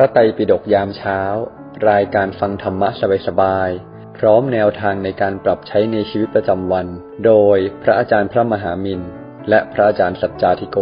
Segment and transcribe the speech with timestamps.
[0.00, 1.20] ระไตรปิฎกยามเช้า
[1.90, 2.88] รายการฟังธรรมะ
[3.26, 6.86] สบายๆ พร้อมแนวทางในการปรับใช้ในชีวิตประจำวัน
[7.26, 9.00] โดยพระอาจารย์พระมหามิน
[9.48, 10.78] และพระอาจารย์สัจจาธิโก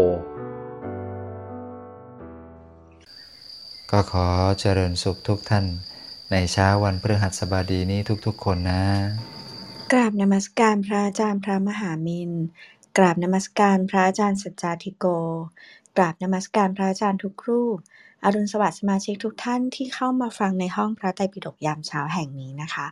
[3.91, 4.27] ก็ขอ
[4.61, 5.67] เจริญสุขทุกท่าน
[6.33, 8.83] ในเช้าวันพฤหัสบดีนี้ทุกๆ คนนะ
[9.93, 12.31] กราบนมัสการพระอาจารย์พระมหามิน
[12.99, 15.07] กราบนมัสการพระอาจารย์สัจจาธิโก
[15.97, 17.79] กราบนมัสการพระอาจารย์ทุกรูป
[18.25, 22.87] อรุณสวัสดิ์สมาชิกทุกท่านที่เข้ามาฟังในห้องพระไตรปิฎกยามเช้าแห่งนี้นะคะ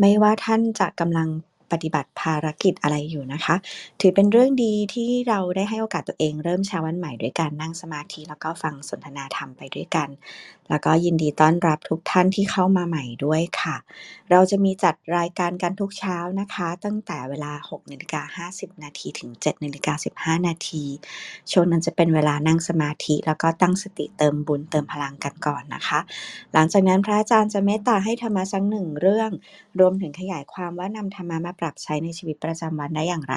[0.00, 1.28] ไม่ว่าท่านจะกำลัง
[1.72, 3.56] ปฏิบัติภารกิจอะไรอยู่นะคะ
[4.00, 10.08] ถือเป็นเรื่องดีที่เราได้ให้โอกาสตัวเองเริ่มเช้าวันใหม่ด้วยการนั่งสมาธิแล้วก็ฟังสนทนาธรรมไปด้วยกัน
[10.68, 13.76] แล้วก็ยินดีต้อนรับทุกท่านที่เข้ามาใหม่ด้วยค่ะ
[14.30, 20.84] เราจะมีจัดรายการกันทุกเช้านะคะ ตั้งแต่เวลา6นาฬิกา50นาทีถึง7นาฬิกา15นาที
[21.50, 26.00] ช่วงนั้นจะเป็นเวลานั่งสมาธิ แล้วก็ตั้งสติเติมบุญเติมพลังกันก่อนนะคะ
[26.52, 29.30] หลังจากนั้นพระอาจารย์จะเมตตาให้ธรรมะสักหนึ่งเรื่อง
[29.80, 33.36] รวมถึงขยายความว่านำธรรมะมาปรับใช้ในชีวิตประจำวันได้อย่างไร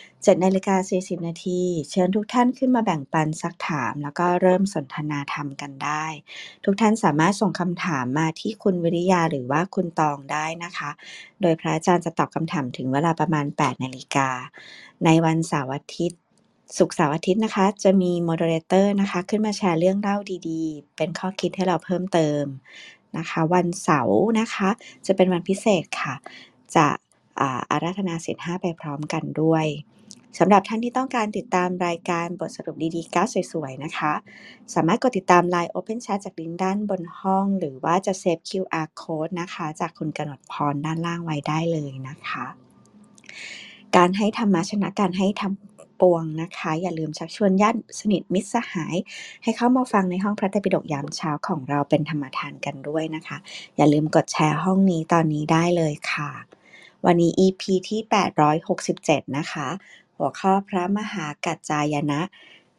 [0.00, 1.60] 7นาฬิกา40 นาที
[1.90, 6.04] เชิญทุกท่านขึ้นมาแบ่งปันซักถาม แล้วก็เริ่มสนทนาธรรมกันได้
[6.64, 10.90] ทุกท่านสามารถส่งคำถามมาที่คุณวิริยาหรือว่าคุณตองได้นะคะ
[11.40, 14.28] โดยพระอาจารย์จะตอบคำถามถึงเวลาประมาณ 8 นาฬิกา
[15.04, 16.20] ในวันเสาร์อาทิตย์
[16.78, 20.16] ศุกร์เสาร์อาทิตย์นะคะ จะมี moderator นะคะ ขึ้นมาแชร์เรื่องเล่า
[20.48, 22.44] ดีๆ เป็นข้อคิดให้เราเพิ่มเติม
[23.16, 24.68] นะคะ วันเสาร์นะคะ
[25.06, 26.14] จะเป็นวันพิเศษค่ะ
[26.76, 26.86] จะ
[27.70, 29.66] อาราธนาศีลห้าไปพร้อมกันด้วย
[30.38, 34.12] สำหรับท่านที่ต้องการติดตามรายการบทสรุปดีๆก้าสวยๆ นะคะ
[34.74, 42.44] สามารถกดติดตาม Line Open Chat จากลิงก์ด้านบนห้อง หรือว่าจะ save QR Code นะคะ จากคุณกนกพรด้านล่างไว้ได้เลยนะคะ
[43.96, 48.96] การให้ธรรมะชนะการให้ทำปวงนะคะ อย่าลืมชักชวนญาติสนิทมิตรสหาย
[49.42, 53.36] ให้เข้ามาฟังในห้องพระไตรปิฎกยามเช้าของเราเป็นธรรมทานกันด้วยนะคะ
[53.76, 56.30] อย่าลืมกดแชร์ห้องนี้ตอนนี้ได้เลยค่ะ
[57.06, 58.00] วันนี้ EP ที่
[58.68, 59.68] 867 นะคะ
[60.16, 62.20] หัวข้อพระมหากัจจายนะ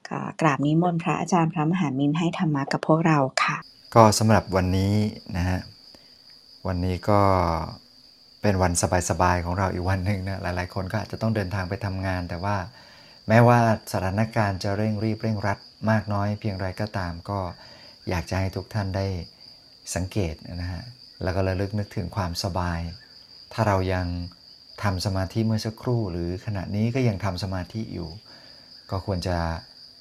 [0.09, 3.57] ก็กราบนิมนต์พระอาจารย์พระมหามินให้ธรรมะกับพวกเราค่ะ
[3.95, 4.93] ก็สำหรับวันนี้
[5.37, 5.59] นะฮะ
[6.67, 7.21] วันนี้ก็
[8.41, 8.71] เป็นวัน
[9.09, 12.57] สบาย ๆ ของเราอีกวันหนึ่งนะหลาย ๆ คนก็อาจจะต้องเดินทางไปทำงาน แต่ว่า
[13.27, 13.59] แม้ว่า
[13.91, 15.57] สถานการณ์จะเร่งรีบเร่งรัด
[15.89, 17.39] มากน้อยเพียงไรก็ตามก็
[18.09, 19.05] อยากจะให้ทุกท่านได้
[19.95, 20.83] สังเกตนะฮะ
[21.23, 22.79] แล้วก็ระลึกนึกถึงความสบาย
[23.53, 24.07] ถ้าเรายัง
[24.83, 28.09] ทำสมาธิเมื่อสักครู่ หรือขณะนี้ก็ยังทำสมาธิอยู่
[28.89, 29.37] ก็ควรจะ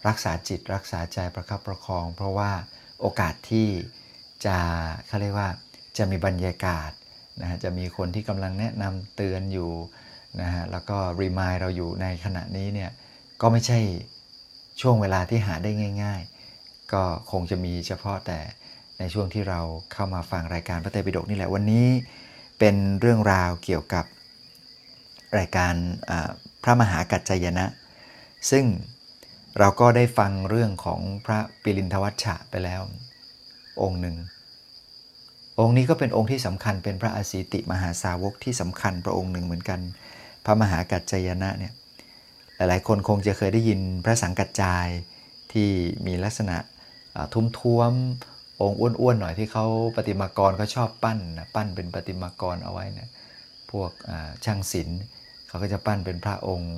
[0.09, 2.53] รักษาจิตรักษาใจประคับประคอง เพราะว่า
[3.01, 3.69] โอกาสที่
[4.47, 4.59] จะ
[5.07, 5.49] เขาเรียกว่า
[5.99, 6.91] จะมีบรรยากาศ
[7.41, 9.73] นะฮะจะมีคนที่กำลังแนะนำเตือนอยู่
[10.41, 12.91] นะฮะแล้วก็รีมายเราอยู่ในขณะนี้เนี่ย
[13.41, 13.78] ก็ไม่ใช่
[14.81, 15.71] ช่วงเวลาที่หาได้
[16.03, 16.21] ง่าย
[16.57, 18.39] ๆ ก็คงจะมีเฉพาะแต่
[18.99, 19.61] ในช่วงที่เรา
[19.93, 21.87] เข้ามาฟังรายการพระไตรปิฎกนี่แหละวันนี้
[22.59, 24.05] เป็นเรื่องราวเกี่ยวกับ
[25.39, 25.75] รายการ
[26.62, 27.67] พระมหากัจจายนะ
[28.50, 28.65] ซึ่ง
[29.59, 32.81] เราก็ได้ฟังเรื่องของพระปิรินทวัชชะไปแล้ว
[33.83, 34.16] องค์หนึ่ง
[35.61, 39.81] องค์นี้ก็เป็นองค์ที่สำคัญเป็นพระอาสีติมหาสาวกที่สำคัญพระองค์หนึ่งเหมือนกัน
[40.45, 41.72] พระมหากัจจายนะเนี่ย
[42.56, 44.87] หลายๆ คนคงจะเคยได้ยินพระสังกัจจาย
[45.53, 45.69] ที่
[46.06, 46.56] มีลักษณะ
[47.33, 47.93] ทุ่มท้วม
[48.62, 53.09] องค์อ้วนๆหน่อยที่เขาปฏิมากรเขาชอบปั้นนะปั้นเป็นปฏิมากรเอาไว้นะ
[53.71, 53.91] พวก
[54.44, 55.00] ช่างศิลป์
[55.49, 56.72] เขาก็จะปั้นเป็นพระองค์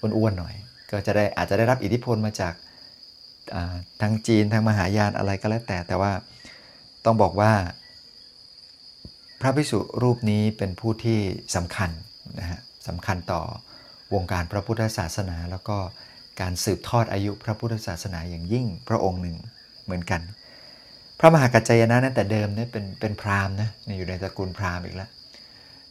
[0.00, 0.54] อ้วนๆหน่อย
[0.90, 2.54] ก็จะได้อาจจะได้รับอิทธิพลมาจาก
[4.00, 6.12] ทางจีนทางมหายานอะไรก็แล้วแต่แต่ว่า
[7.04, 7.52] ต้องบอกว่า
[9.40, 11.18] พระภิกษุรูปนี้เป็นผู้ที่
[11.56, 11.90] สำคัญ
[12.38, 13.42] นะฮะสำคัญต่อ
[14.14, 15.76] วงการพระพุทธศาสนา แล้วก็
[16.40, 19.36] การสืบทอดอายุพระพุทธศาสนาอย่างยิ่งพระองค์หนึ่ง
[19.84, 20.20] เหมือนกัน
[21.22, 25.10] พระมหากัจจายนะนั้นแต่เดิมเนี่ยเป็นเป็นพราหมณ์นะอยู่ในตระกูลพราหมณ์อีกแล้ว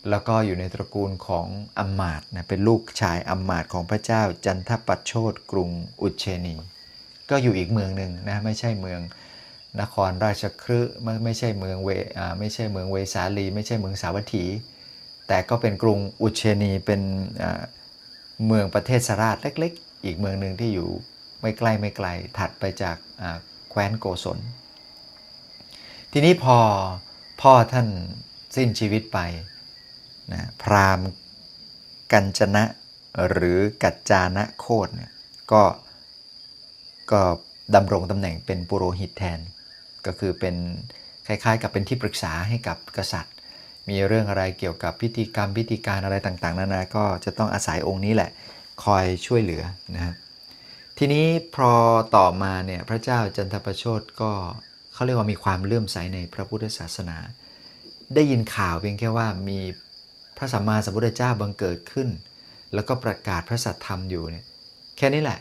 [0.10, 1.48] แล้วก็อยู่ในตระกูลของ
[1.80, 5.70] อัมมาตนะเป็นลูกชายอัมมาตของพระเจ้าจันทปัชโชตกรุง
[6.02, 6.56] อุเชนี
[7.30, 9.02] ก็อยู่อีกเมืองหนึ่งนะไม่ใช่เมือง
[9.82, 11.90] นครราชคฤห์ไม่ไม่ใช่เมืองเว
[12.40, 14.46] ไม่ใช่เมืองเวสาลี ไม่ใช่เมืองสาวัตถี
[15.28, 17.02] แต่ก็เป็นกรุงอุเชนีเป็น
[18.46, 20.90] เมืองประเทศสราชเล็ก ๆ อีกเมืองหนึ่งที่อยู่
[21.42, 22.08] ไม่ใกล้ไม่ไกล
[22.38, 22.98] ถัดไปจาก
[23.70, 24.40] แคว้นโกศล
[26.12, 26.58] ทีนี้พอ
[27.42, 27.88] พ่อท่าน
[28.56, 29.20] สิ้นชีวิตไป
[30.34, 31.08] นะพราหมณ์
[32.14, 32.64] กัญจนะ
[33.30, 35.12] หรือกัจจานะโคตเนี่ย
[35.52, 35.64] ก็
[37.12, 37.22] ก็
[37.76, 39.40] ดำรงตำแหน่งเป็นปุโรหิตแทน
[40.06, 40.56] ก็คือเป็น
[41.28, 43.36] คล้ายๆ กับเป็นที่ปรึกษาให้กับกษัตริย์
[43.90, 48.30] มีเรื่องอะไรเกี่ยวกับพิธีกรรมพิธีการอะไรต่างๆนานาก็จะต้องอาศัยองค์นี้แหละ
[48.84, 49.64] คอยช่วยเหลือ
[49.96, 50.14] นะ
[50.98, 51.26] ทีนี้
[51.56, 51.74] พอ
[52.16, 54.32] ต่อมาเนี่ยพระเจ้าจันทประโชตก็
[55.00, 57.18] เขาเรียกว่ามีความเลื่อมใสในพระพุทธศาสนา
[58.16, 59.60] ได้ยินข่าวเพียงแค่ว่ามี
[60.38, 62.10] พระสัมมาสัมพุทธเจ้าบังเกิดขึ้น
[62.74, 64.46] แล้วก็ประกาศพระสัทธรรมอยู่เนี่ย
[64.98, 65.40] แค่นี้แหละ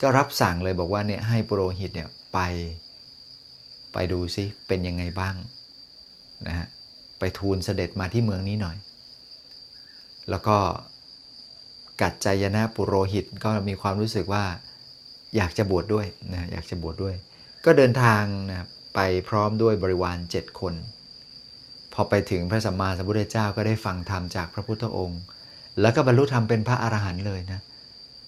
[0.00, 2.38] ก็รับสั่งเลยบอกว่าเนี่ยให้ปุโรหิตเนี่ยไป
[3.92, 5.34] ไปดูซิเป็นยังไงบ้าง
[6.46, 6.66] นะฮะ
[7.18, 8.76] ไปทูลเสด็จมาที่เมืองนี้หน่อย
[10.30, 10.56] แล้วก็
[12.00, 14.44] กัจจายนะปุโรหิตก็มีความรู้สึกว่า
[15.36, 17.16] อยากจะบวชดด้วยนะอยากจะบวชดด้วย
[17.64, 20.74] ก็เดินทางนะไปพร้อมด้วยบริวารเจ็ดคน
[21.92, 25.20] พอไปถึงพระสัมมาสัมพุทธเจ้าก็ได้ฟังธรรมจากพระพุทธองค์
[25.80, 27.60] แล้วก็บรรลุธรรมเป็นพระอรหันต์เลยนะ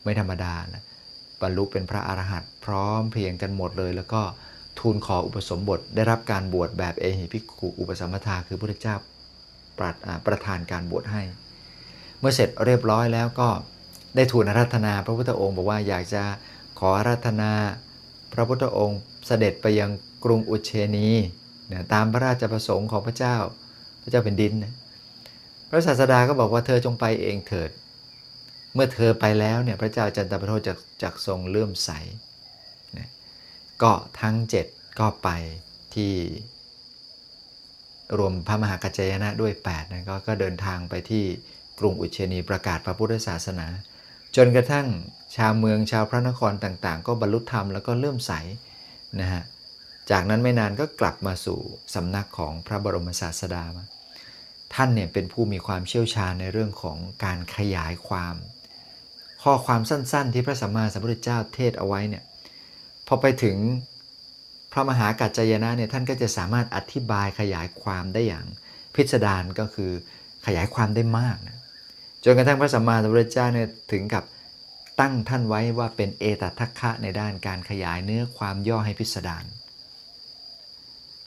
[0.04, 0.82] ไม่ธรรมดานะ
[1.42, 4.22] บรรลุเป็นพระอรหันต์พร้อมเพรียงกันหมดเลย แล้วก็
[4.78, 8.96] ทูลขออุปสมบทได้รับการบวชแบบเอหิภิกขุอุปสมทาคือพระพุทธเจ้า
[9.78, 9.90] ประ
[10.26, 11.22] ประทานการบวชให้
[12.20, 13.48] เมื่อเสร็จเรียบร้อยแล้วก็
[14.16, 16.22] ได้ทูลอารัธนา พระพุทธองค์บอกว่าอยากจะ
[16.78, 17.50] ขออารัธนา
[18.32, 19.00] พระพุทธองค์
[19.30, 19.90] สด็จไปยัง
[20.24, 21.08] กรุงอุเชนี
[21.72, 23.36] นะตามพระราชประสงค์ของพระเจ้า
[24.02, 24.74] พระเจ้าเป็นดินนะ
[25.68, 27.70] พระศาสดาก็บอกว่าเธอจงไปเองเถิด
[28.74, 31.90] เมื่อเธอไปแล้วเนี่ยพระเจ้าจันทประโทษจะจักทรงเลื่อมใส
[32.98, 33.08] นะ
[33.82, 34.66] ก็ทั้งเจ็ด
[34.98, 35.28] ก็ไป
[35.94, 36.12] ที่
[38.18, 41.24] รวมพระมหากัจจายนะด้วย8นะกก็เดินทางไปที่
[41.78, 43.66] กรุงอุเชนีประกาศพระพุทธศาสนา
[44.36, 44.86] จนกระทั่ง
[45.36, 48.32] ชาวเมืองชาวพระนครต่างๆ ก็บรรลุธรรมแล้วก็เลื่อมใส
[49.20, 49.42] นะฮะ
[50.10, 51.60] จากนั้นไม่นานก็กลับมาสู่
[51.94, 53.84] สำนักของพระบรมศาสดามา
[54.74, 58.34] ท่านเนี่ยเป็นผู้มีความเชี่ยวชาญในเรื่องของการขยายความ
[59.42, 62.24] ข้อความสั้นๆ ที่พระสัมมาสัมพุทธเจ้าเทศเอาไว้เนี่ย
[63.06, 63.56] พอไปถึง
[64.72, 68.46] พระมหากัจจายนะเนี่ยท่านก็จะสามารถอธิบายขยายความได้อย่าง
[68.94, 69.90] พิสดารก็คือ
[70.46, 71.58] ขยายความได้มากนะ
[72.24, 74.24] จนกระทั่งพระสัมมาสัมพุทธเจ้าเนี่ยถึงกับ
[75.00, 79.44] ตั้งท่านไว้ว่าเป็นเอตทัคคะในด้านการขยายเนื้อความย่อให้พิสดาร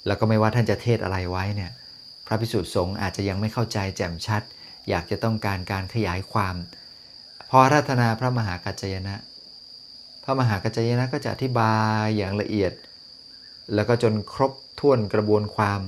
[0.05, 1.71] แล้วก็ไม่ว่าท่านจะเทศอะไรไว้เนี่ย
[2.25, 4.41] พระพิสุทธิสงฆ์อาจจะยังไม่เข้าใจแจ่มชัด
[4.89, 6.55] อยากจะต้องการการขยายความ
[7.49, 9.15] พอรัตนาพระมหากัจจยนะ
[10.23, 12.71] พระมหากัจจยนะก็จะอธิบายอย่างละเอียด
[13.73, 15.81] แล้วก็จนครบถ้วนกระบวนความ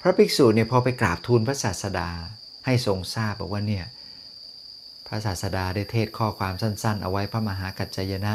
[0.00, 2.10] พระภิกษุเนี่ยพอไปกราบทูลพระศาสดา
[2.66, 3.84] ให้ทรงทราบบอกว่าเนี่ย
[5.08, 8.34] พระศาสดาได้เทศข้อความสั้น ๆ เอาไว้พระมหากัจจยนะ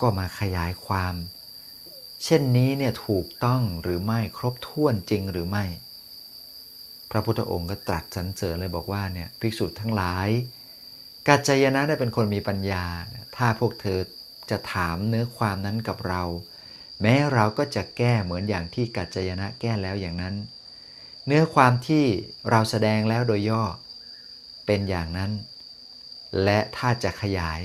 [0.00, 1.14] ก็มาขยายความ
[2.24, 5.64] เช่นนี้เนี่ยถูกต้องหรือไม่ครบถ้วนจริงหรือไม่
[7.10, 10.28] พระพุทธองค์ก็ตรัสสรรเสริญเลยบอกว่าเนี่ยภิกษุทั้งหลาย
[11.28, 12.84] กัจจยนะได้เป็นคนมีปัญญา
[13.36, 14.00] ถ้าพวกเธอ
[14.50, 16.22] จะถามเนื้อความนั้นกับเรา
[17.02, 20.34] แม้เราก็จะแก้เหมือนอย่างที่กัจจยนะแก้แล้วอย่างนั้น
[21.26, 22.04] เนื้อความที่
[22.50, 23.64] เราแสดงแล้วโดยย่อ
[24.66, 25.30] เป็นอย่างนั้น
[26.44, 27.60] และถ้าจะขยาย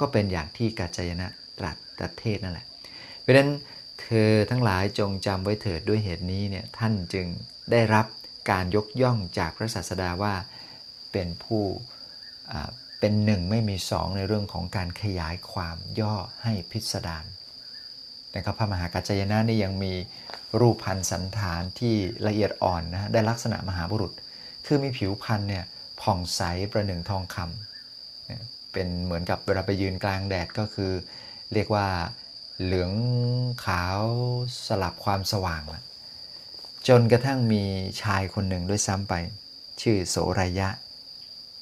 [0.00, 1.26] ก็เป็นอย่างที่กัจจยนะ
[1.58, 2.66] ตรัสตรเทศนั่นแหละ
[3.20, 3.50] เพราะฉะนั้น
[4.00, 7.26] เธอทั้งหลายจงจำไว้เถิดด้วยเหตุนี้เนี่ยท่านจึง
[7.72, 8.06] ได้รับ
[8.50, 10.34] การยกย่องจากพระศาสดาว่า
[11.12, 11.62] เป็นผู้
[13.00, 17.24] เป็นหนึ่งไม่มีสองในเรื่องของการขยายความย่อให้พิสดาร
[18.34, 19.92] นะครับพระมหากัจจยนะนี่ยังมี
[20.60, 21.94] รูปพันธ์สันฐานที่
[22.26, 24.12] ละเอียดอ่อนนะได้ลักษณะมหาบุรุษ
[24.66, 25.64] คือมีผิวพรรณเนี่ย
[26.02, 26.40] ผ่องใส
[26.72, 27.71] ประหนึ่งทองคำ
[28.72, 30.92] เป็นเหมือนกับเวลาไปยืนกลางแดดก็คือ
[31.52, 31.86] เรียกว่า
[32.62, 32.92] เหลือง
[33.64, 34.00] ขาว
[34.66, 35.62] สลับความสว่าง
[36.88, 37.62] จนกระทั่งมี
[38.02, 39.14] ชายคนหนึ่งด้วยซ้ำไป
[39.82, 40.68] ชื่อโสรายะ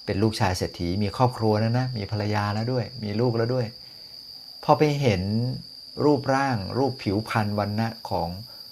[0.04, 3.66] เป็นลูกชายเศรษฐีมีครอบครัวแล้วนะ มีภรรยาแล้วด้วย มีลูกแล้วด้วย
[4.64, 5.22] พอไปเห็น
[6.04, 8.28] รูปร่างรูปผิวพรรณวันณะของ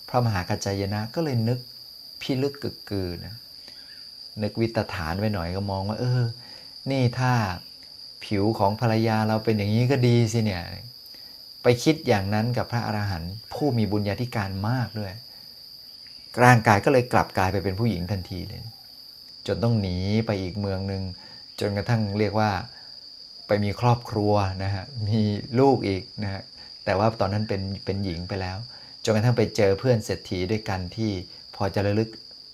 [0.08, 1.58] พระมหากัจจายนะก็เลยนึก
[2.20, 3.34] พิลึกกึกกือนะ
[4.42, 6.22] นึกวิตฐานไว้หน่อยก็มองว่า เออ
[6.90, 7.32] นี่ถ้า
[8.24, 10.62] ผิวของภรรยาเราเป็นอย่างนี้ก็ดีสิเนี่ย
[11.62, 15.12] ไปคิดอย่างนั้นกับพระอรหันต์ผู้มีบุญญาธิการมากด้วย
[16.42, 18.60] ร่างกายก็เลยกลับกลายไปเป็นผู้หญิงทันทีเลย
[19.46, 19.96] จนต้องหนี
[20.26, 21.02] ไปอีกเมืองหนึ่ง
[21.60, 22.50] จนกระทั่งเรียกว่า
[23.46, 24.32] ไปมีครอบครัว
[24.64, 25.20] นะฮะมี
[25.60, 26.42] ลูกอีกนะฮะ
[26.84, 28.56] แต่ว่าตอนนั้นเป็นเป็นหญิงไปแล้ว
[29.04, 31.10] จนกระทั่งไปเจอเพื่อนเศรษฐีด้วยกันที่
[31.54, 32.08] พอจะระลึก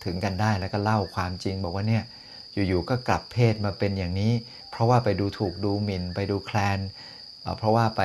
[0.04, 2.04] ถึงกันได้แล้วก็เล่าความจริง บอกว่าเนี่ย
[2.68, 4.32] อยู่ๆก็กลับเพศมาเป็นอย่างนี้
[4.74, 6.78] เพราะว่าไปดูถูกดูหมิ่น ไปดูแคลน
[7.58, 8.02] เพราะว่าไป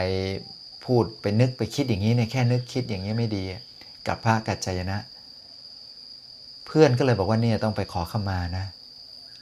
[0.85, 3.43] พูดไปนึกไปคิดอย่างนี้เนี่ยแค่นึกคิดอย่างนี้ไม่ดี
[4.07, 4.97] กับพระกัจจยนะ
[6.65, 8.65] เพื่อนก็เลยบอกว่าเนี่ยต้องไปขอขมานะ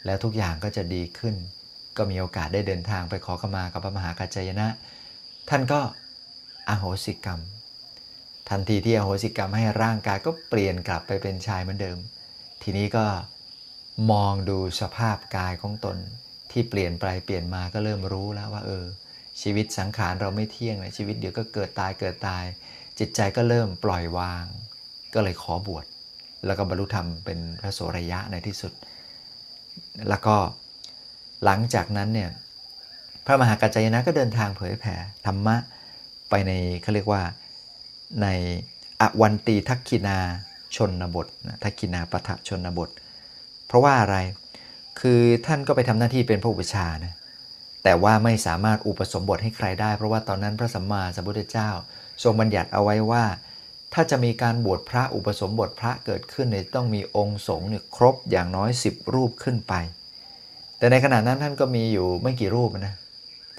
[0.06, 1.36] แล้วทุกอย่างก็จะดีขึ้น
[1.98, 4.68] ก็มีโอกาสได้เดินทางไปขอขมากับพระมหากัจจยนะ
[5.50, 5.80] ท่านก็
[6.70, 7.40] อโหสิกรรม
[8.50, 11.98] ทันทีที่อโหสิกรรมให้ร่างกายก็เปลี่ยนกลับไปเป็นชายเหมือนเดิม
[12.62, 13.06] ทีนี้ก็
[14.12, 15.98] มองดูสภาพกายของตน
[16.58, 18.86] ที่เปลี่ยนไปเปลี่ยนมาก็เริ่มรู้แล้วว่าเออ
[19.42, 22.44] ชีวิตสังขารเราไม่เที่ยงเลยชีวิตเดี๋ยวก็เกิดตายเกิดตาย
[23.00, 24.46] จิตใจก็เริ่มปล่อยวาง
[25.14, 25.86] ก็เลยขอบวช
[26.46, 28.74] แล้วก็บรรลุธรรมเป็นพระโสรยะในที่สุด
[30.10, 30.36] แล้วก็
[31.44, 32.30] หลังจากนั้นเนี่ย
[33.26, 34.96] พระมหากัจจายนะก็เดินทางเผยแผ่
[35.26, 35.56] ธรรมะ
[36.30, 37.22] ไปในเขาเรียกว่า
[38.22, 38.28] ใน
[39.02, 40.20] อวันตีทักขินา
[40.76, 41.28] ชนบท
[41.64, 42.90] ทักขินาปะทะชนบท
[43.68, 44.18] เพราะว่าอะไร
[45.00, 47.14] คือท่านก็ไปทำหน้าที่เป็นพระอุปชานะ
[47.84, 51.70] แต่ว่าไม่สามารถอุปสมบทให้ใครได้ เพราะว่าตอนนั้นพระสัมมาสัมพุทธเจ้า
[52.24, 53.24] ทรงบัญญัติเอาไว้ว่า
[53.94, 59.74] ถ้าจะมีการบวชพระอุปสมบทพระเกิดขึ้นเนี่ยต้องมีองค์สงฆ์เนี่ยครบอย่างน้อย 10 รูปขึ้นไป
[60.78, 62.96] แต่ในขณะนั้นท่านก็มีอยู่ไม่กี่รูปนะ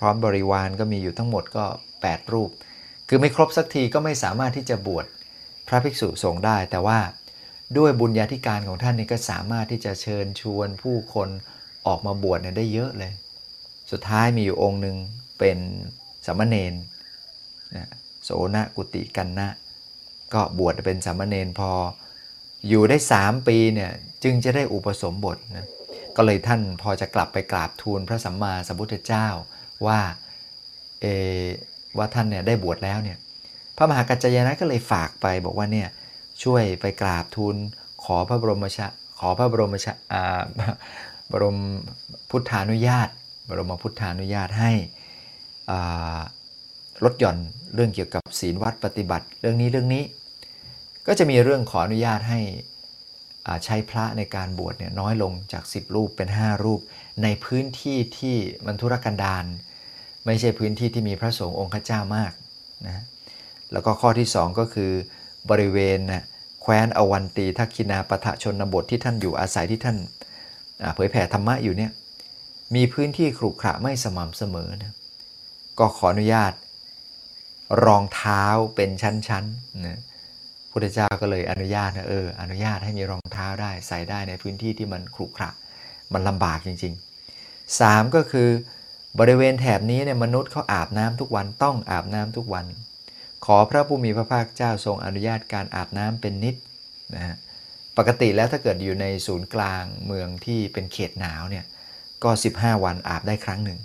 [0.00, 1.64] พร้อมบริวารก็มีอยู่ทั้งหมดก็
[1.98, 2.50] 8 รูป
[3.08, 5.06] คือไม่ครบสักทีก็ไม่สามารถที่จะบวช
[5.68, 6.98] พระภิกษุสงฆ์ได้ แต่ว่า
[7.76, 11.28] ด้วยบุญญาธิการของท่านนี่ก็สามารถที่จะเชิญชวนผู้คน
[11.86, 13.12] ออกมาบวชเนี่ยได้เยอะเลย
[13.90, 14.96] สุดท้ายมีอยู่องค์หนึ่ง
[15.38, 15.58] เป็น
[16.26, 16.74] สามเณร
[17.76, 17.88] นะ
[18.24, 19.48] โสนกุติกันนะ
[20.34, 21.70] ก็บวชเป็นสามเณรพอ
[22.68, 23.90] อยู่ได้3ปีเนี่ย
[24.24, 25.66] จึงจะได้อุปสมบทนะ
[26.16, 29.26] ก็เลยท่านพอจะกลับไปกราบทูลพระสัมมาสัมพุทธเจ้า
[29.86, 30.00] ว่า
[31.00, 31.06] เอ
[31.98, 33.18] ว่าท่านเนี่ยได้บวชแล้วเนี่ย
[33.76, 35.88] พระมหากัจจายนะก็เลยฝากไปบอกว่าเนี่ย
[36.42, 37.56] ช่วยไปกราบทูล
[38.04, 38.86] ขอพระบรมชา
[39.20, 39.92] ขอพระบรมชา
[41.32, 41.58] บรม
[42.30, 43.08] พุทธานุญาต
[43.48, 44.72] บรมพุทธานุญาตให้
[47.04, 47.38] ลดหย่อน
[47.74, 50.04] เรื่องเกี่ยวกับศีลวัดปฏิบัติเรื่องนี้เรื่องนี้
[51.06, 52.40] ก็จะมีเรื่องขออนุญาตให้
[53.64, 56.80] ใช้พระในการบวชเนี่ยน้อยลงจาก 10 รูปเป็น 5 รูป
[57.22, 59.44] ในพื้นที่ที่มันธุรกันดาร
[60.26, 62.32] ไม่ใช่พื้นที่ที่มีพระสงฆ์องค์ข้าเจ้ามาก
[62.86, 63.04] นะ
[63.72, 64.92] แล้วก็ข้อที่ 2 ก็คือ
[65.50, 66.24] บริเวณนะ
[66.62, 69.96] แคว้นอวันตีทักคินาปะทะชนบทที่ท่านอยู่อาศัยที่ท่าน
[70.94, 71.90] เผยแผ่ธรรมะอยู่เนี่ย
[72.74, 74.94] มีพื้นที่ขรุขระไม่สม่ำเสมอนะ
[75.78, 76.52] ก็ขออนุญาต
[77.84, 80.00] รองเท้าเป็นชั้นๆนะ
[80.70, 85.50] พุทธเจ้าก็เลยอนุญาตนะเอออนุญาตให้มีรองเท้าได้ใส่ได้ในพื้นที่ที่มันขรุขระ
[86.12, 88.48] มันลำบากจริงๆ 3 ก็คือ
[89.18, 92.64] บริเวณแถบนี้เนี่ยมนุษย์เขาอาบน้ำทุกวันต้องอาบน้ำทุกวัน
[93.44, 96.56] ขอพระผู้มีพระภาคเจ้าทรงอนุญาตการอาบน้ำเป็นนิด
[97.14, 97.36] นะฮะ
[97.98, 101.64] ปกติแล้วถ้าเกิดอยู่ในศูนย์กลางเมืองที่เป็นเขตหนาวเนี่ย
[102.24, 103.80] ก็ 15 วันอาบได้ครั้งหนึ่ง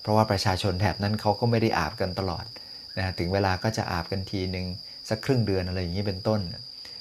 [0.00, 2.44] เพราะว่าประชาชนแถบนั้นเขาก็ไม่ได้อาบกันตลอด
[2.96, 4.66] นะถึงเวลาก็จะอาบกันทีหนึ่ง
[5.08, 6.40] สักครึ่งเดือนอะไรอย่างนี้เป็นต้น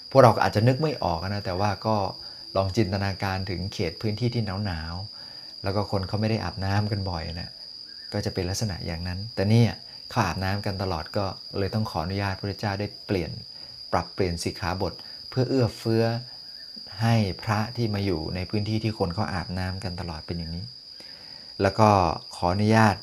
[0.10, 1.96] พวกเราอาจจะนึกไม่ออกนะแต่ว่าก็
[2.56, 4.94] ลองจินตนาการถึงเขตพื้นที่ที่หนาวหนาว
[5.64, 7.52] แล้วก็คนเขาไม่ได้อาบน้ำกันบ่อยนะ
[8.14, 9.64] ก็จะเป็นลักษณะอย่างนั้น แต่นี่
[10.12, 11.26] เขาอาบน้ำกันตลอดก็
[11.58, 13.32] เลยต้องขออนุญาตพระเจ้าได้เปลี่ยน
[13.92, 14.94] ปรับเปลี่ยนสิกขาบท
[15.30, 16.04] เพื่อเอื้อเฟื้อ
[17.02, 20.66] ให้พระที่มาอยู่ในพื้นที่ที่คนเขาอาบน้ำกันตลอดเป็นอย่างนี้
[21.62, 21.90] แล้วก็
[22.36, 22.96] ขออนุญาต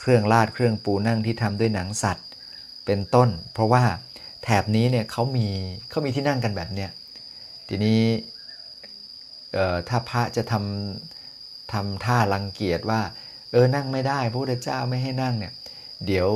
[0.00, 2.26] เครื่องลาดเครื่องปูนั่งที่ทำด้วยหนังสัตว์
[2.86, 3.82] เป็นต้น เพราะว่า
[4.44, 5.48] แถบนี้เนี่ยเขามี
[5.90, 6.90] เขามีที่นั่งกันแบบเนี้ย
[7.68, 8.00] ทีนี้
[9.88, 13.00] ถ้าพระจะทำทำท่ารังเกียจว่า
[13.52, 15.52] เออนั่งไม่ได้พระพุทธเจ้าไม่ให้นั่งเนี่ย
[16.06, 16.28] เดี๋ยว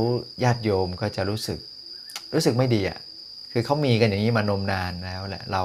[0.45, 1.59] ญาติโยมก็จะรู้สึก
[2.35, 2.99] รู้สึกไม่ดีอะ
[3.53, 5.63] คือเขามีกันอย่างนี้มานมนานแล้วแหละเรา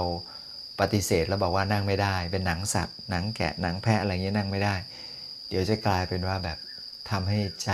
[0.80, 4.76] ปฏิเสธแล้วบอกว่านั่งไม่ได้ เป็นหนังสัตว์ หนังแกะหนังแพะอะไรเงี้ยนั่งไม่ได้
[5.50, 6.58] เดี๋ยวจะกลายเป็นว่าแบบ
[7.10, 7.72] ทำให้ใจ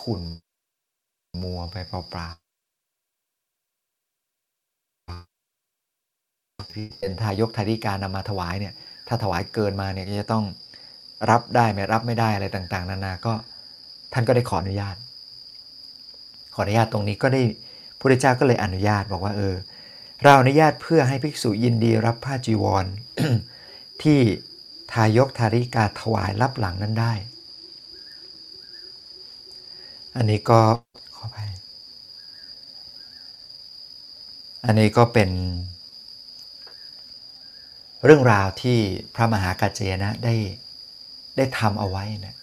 [0.00, 0.22] ขุ่น
[1.42, 8.74] มัวไปเปล่าๆเป็นทายกทาริการนำมาถวายเนี่ย
[9.08, 10.44] ถ้าถวายเกินมาเนี่ยก็จะต้อง
[11.30, 13.32] รับได้ไม่รับไม่ได้อะไรต่าง ๆ นานาก็
[14.12, 14.96] ท่านก็ได้ขออนุญาต
[16.54, 17.42] ขออนุญาตตรงนี้ก็ได้
[17.98, 19.54] พระเจ้าก็เลยอนุญาตบอกว่าเออ
[20.22, 22.84] เราอนุญาตเพื่อให้ภิกษุยินดีรับผ้าจีวร
[24.02, 24.20] ที่
[24.92, 27.12] ทายกทาริกาถวายรับหลังนั้นได้
[30.16, 30.60] อันนี้ก็
[31.16, 31.36] ขอไป
[34.64, 35.30] อันนี้ก็เป็น
[38.04, 38.78] เรื่องราวที่
[39.14, 40.34] พระมหากัจจนะได้
[41.40, 42.36] ได้ทำเอาไว้นะ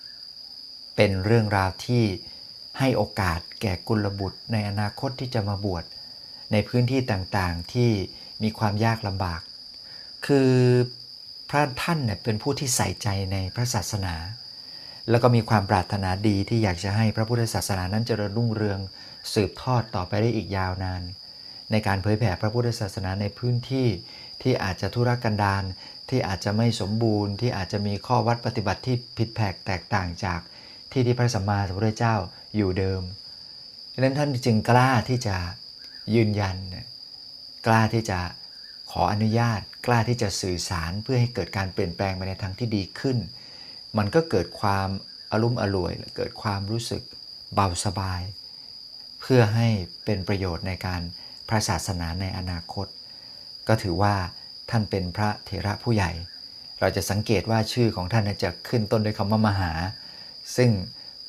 [0.95, 2.03] เป็นเรื่องราวที่
[2.79, 5.83] ให้โอกาสแก่กุลบุตรในอนาคตที่จะมาบวช
[6.51, 7.91] ในพื้นที่ต่างๆที่
[8.43, 9.41] มีความยากลำบาก
[10.25, 10.51] คือ
[11.49, 14.15] พระท่านเนี่ยเป็นผู้ที่ใส่ใจในพระศาสนา
[15.09, 18.79] แล้วก็มีความปรารถนาดีที่อยากจะให้พระพุทธศาสนานั้นเจริญรุ่งเรือง
[19.33, 21.01] สืบทอดต่อไปได้อีกยาวนาน
[21.71, 23.87] ในการเผยแผ่พระพุทธศาสนาในพื้นที่
[24.41, 25.63] ที่อาจจะทุรกันดาร
[26.09, 30.39] ที่อาจจะไม่สมบูรณ์ ที่อาจจะมีข้อวัดปฏิบัติที่ผิดแผกแตกต่างจาก
[30.91, 32.15] ที่ที่พระสัมมาสัมพุทธเจ้า
[32.55, 33.01] อยู่เดิม
[33.93, 35.35] ดังนั้นท่านจึงกล้าที่จะ
[36.15, 36.55] ยืนยัน
[37.67, 38.19] กล้าที่จะ
[38.91, 43.17] ขออนุญาต กล้าที่จะสื่อสารเพื่อให้เกิดการเปลี่ยนแปลงไปในทางที่ดีขึ้น
[43.97, 44.87] มันก็เกิดความ
[45.31, 47.01] อารมณ์อร่วย เกิดความรู้สึก
[47.53, 48.21] เบาสบาย
[49.21, 49.67] เพื่อให้
[50.05, 51.01] เป็นประโยชน์ในการ
[51.49, 52.87] พระศาสนาในอนาคต
[53.67, 54.13] ก็ถือว่า
[54.69, 56.11] ท่านเป็นพระเถระผู้ใหญ่
[56.79, 59.71] เราจะสังเกตว่าชื่อของท่านจะขึ้นต้นด้วยคำว่ามหา
[60.57, 60.71] ซึ่ง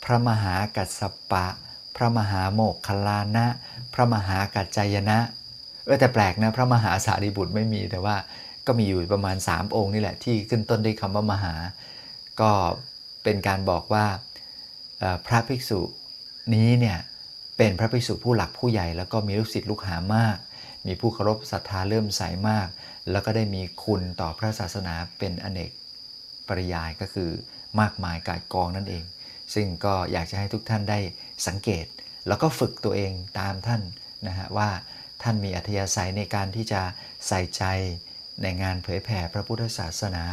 [0.05, 1.03] พระมหากัสส
[1.33, 1.47] ปะ
[1.97, 3.47] พระมหาโมกขลานะ
[3.95, 5.19] พระมหากัจจายนะ
[5.85, 8.17] เออแต่แปลกนะพระมหาสารีบุตรไม่มีแต่ว่า
[8.67, 11.55] ก็มีอยู่ประมาณ 3 องค์นี่แหละที่ขึ้นต้นด้วยคำว่ามหา
[12.41, 12.51] ก็
[13.23, 14.07] เป็นการบอกว่า
[15.27, 15.81] พระภิกษุ
[16.55, 16.99] นี้เนี่ย
[17.57, 20.37] เป็นพระภิกษุผู้หลักผู้ใหญ่แล้วก็มีลูกศิษย์ลูกหามาก
[20.89, 22.69] มีผู้เคารพศรัทธาเริ่มใสมาก
[23.11, 25.71] แล้วก็ได้มีคุณต่อพระศาสนาเป็นอเนก
[26.49, 27.31] ปริยายก็คือ
[27.81, 29.05] มากมายกายกองนั่นเอง
[29.55, 30.99] ซึ่งก็อยากจะให้ทุกท่านได้
[31.47, 31.87] สังเกต
[32.29, 33.83] แล้วก็ฝึกตัวเองตามท่าน
[34.27, 34.71] นะฮะว่า
[35.23, 36.83] ท่านมีอัธยาศัยในการที่จะ
[37.29, 37.65] ใส่ใจ
[38.43, 40.25] ในงานเผยแผ่พระพุทธศาสนา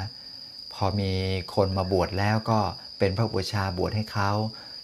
[0.74, 1.12] พอมี
[1.56, 2.60] คนมาบวชแล้วก็
[3.00, 4.32] เป็นพระบูชาบวชให้เขา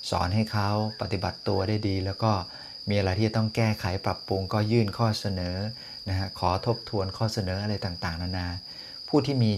[0.09, 0.69] สอนให้เขา
[1.01, 2.31] ปฏิบัติตัวได้ดี แล้วก็
[2.89, 5.55] มีอะไรที่ต้องแก้ไขปรับปรุงก็ยื่นข้อเสนอ
[6.09, 8.47] นะฮะขอทบทวนข้อเสนออะไรต่างๆ นานา
[9.07, 9.51] ผู้ที่มี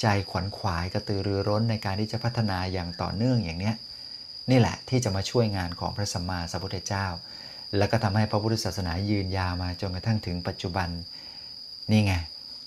[0.00, 3.76] ใจขวัญขวายกระตือรือร้นในการที่จะพัฒนาอย่างต่อเนื่องอย่างเนี้ย
[4.50, 7.06] นี่แหละที่จะมาช่วยงานของพระสัมมาสัมพุทธเจ้า
[7.78, 10.88] แล้วก็ทำให้พระพุทธศาสนายืนยาวมาจนกระทั่งถึงปัจจุบัน
[11.90, 12.14] นี่ไง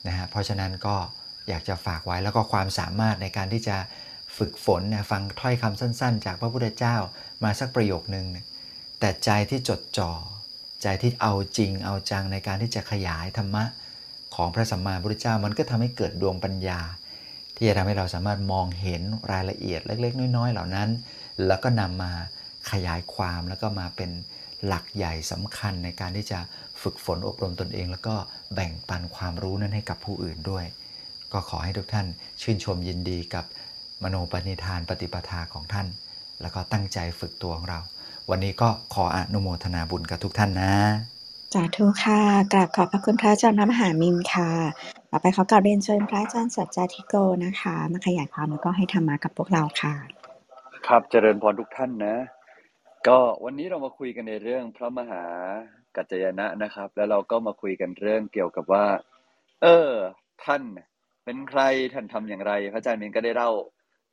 [0.07, 0.95] นะฮะเพราะฉะนั้นก็
[1.49, 3.77] อยากจะฝากไว้แล้วก็ความสามารถในการที่จะ
[4.37, 6.95] ฝึกฝนนะฟังถ้อยคำสั้น ๆ จากพระพุทธเจ้า
[7.43, 8.25] มาสักประโยคนึง
[9.01, 10.11] แต่ใจที่จดจ่อ
[10.81, 13.63] ใจที่เอาจริงเอาจังในการที่จะขยายธรรมะ
[14.35, 16.79] ของพระสัมมาพุทธเจ้ามันก็ทำให้เกิดดวงปัญญา
[17.55, 20.89] ที่จะทำให้เราสามารถมองเห็นรายละเอียดเล็ก ๆ น้อย ๆ เหล่านั้น
[21.47, 22.11] แล้วก็นำมา
[22.71, 24.11] ขยายความแล้วก็มาเป็น
[24.65, 26.39] หลักใหญ่สำคัญในการที่จะ
[26.81, 28.15] ฝึกฝนอบรมตนเอง แล้วก็
[28.53, 30.65] แบ่งปันความรู้นั้นให้กับผู้อื่นด้วย
[31.33, 32.07] ก็ขอให้ทุกท่าน
[32.41, 33.45] ชื่นชมยินดีกับ
[34.03, 35.87] มโนปณิธานปฏิปทาของท่าน
[36.41, 37.79] แล้วก็ตั้งใจฝึกตัวของเรา
[38.29, 40.73] วันนี้ก็ขออนุโมทนาบุญกับทุกท่านนะ
[41.53, 42.21] สาธุค่ะ
[42.53, 44.51] กราบขอบพระคุณพระอาจารย์พระมหามินค่ะ
[45.11, 49.95] ต่อไปเขากราบเรียนเชิญพระอาจารย์สัจจทิโกนะคะ มาขยายความแล้วก็ให้ธรรมะกับพวกเราค่ะ
[50.87, 52.15] ครับเจริญพรทุกท่านนะ
[53.07, 55.23] ก็วันนี้เรามาคุยกันในเรื่องพระมหา
[55.95, 58.85] กัจจยนะนะครับ แล้วเราก็มาคุยกันเรื่องเกี่ยวกับว่า
[59.61, 59.91] เออ
[60.45, 60.61] ท่าน
[61.25, 61.61] เป็นใคร
[61.93, 63.51] ท่านทำอย่างไร พระอาจารย์มินก็ได้เล่า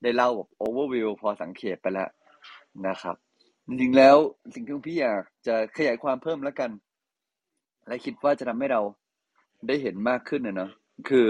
[0.03, 2.11] ได้เล่าแบบโอเวอร์วิวพอสังเกตไปแล้ว
[2.87, 3.17] นะครับ
[3.69, 4.17] จริงแล้ว
[4.55, 6.71] สิ่งที่พี่อยากจะขยายความเพิ่มแล้วกัน
[7.87, 8.81] และคิดว่าจะทำให้เรา
[9.67, 10.71] ได้เห็นมากขึ้นนะเนาะ
[11.09, 11.29] คือ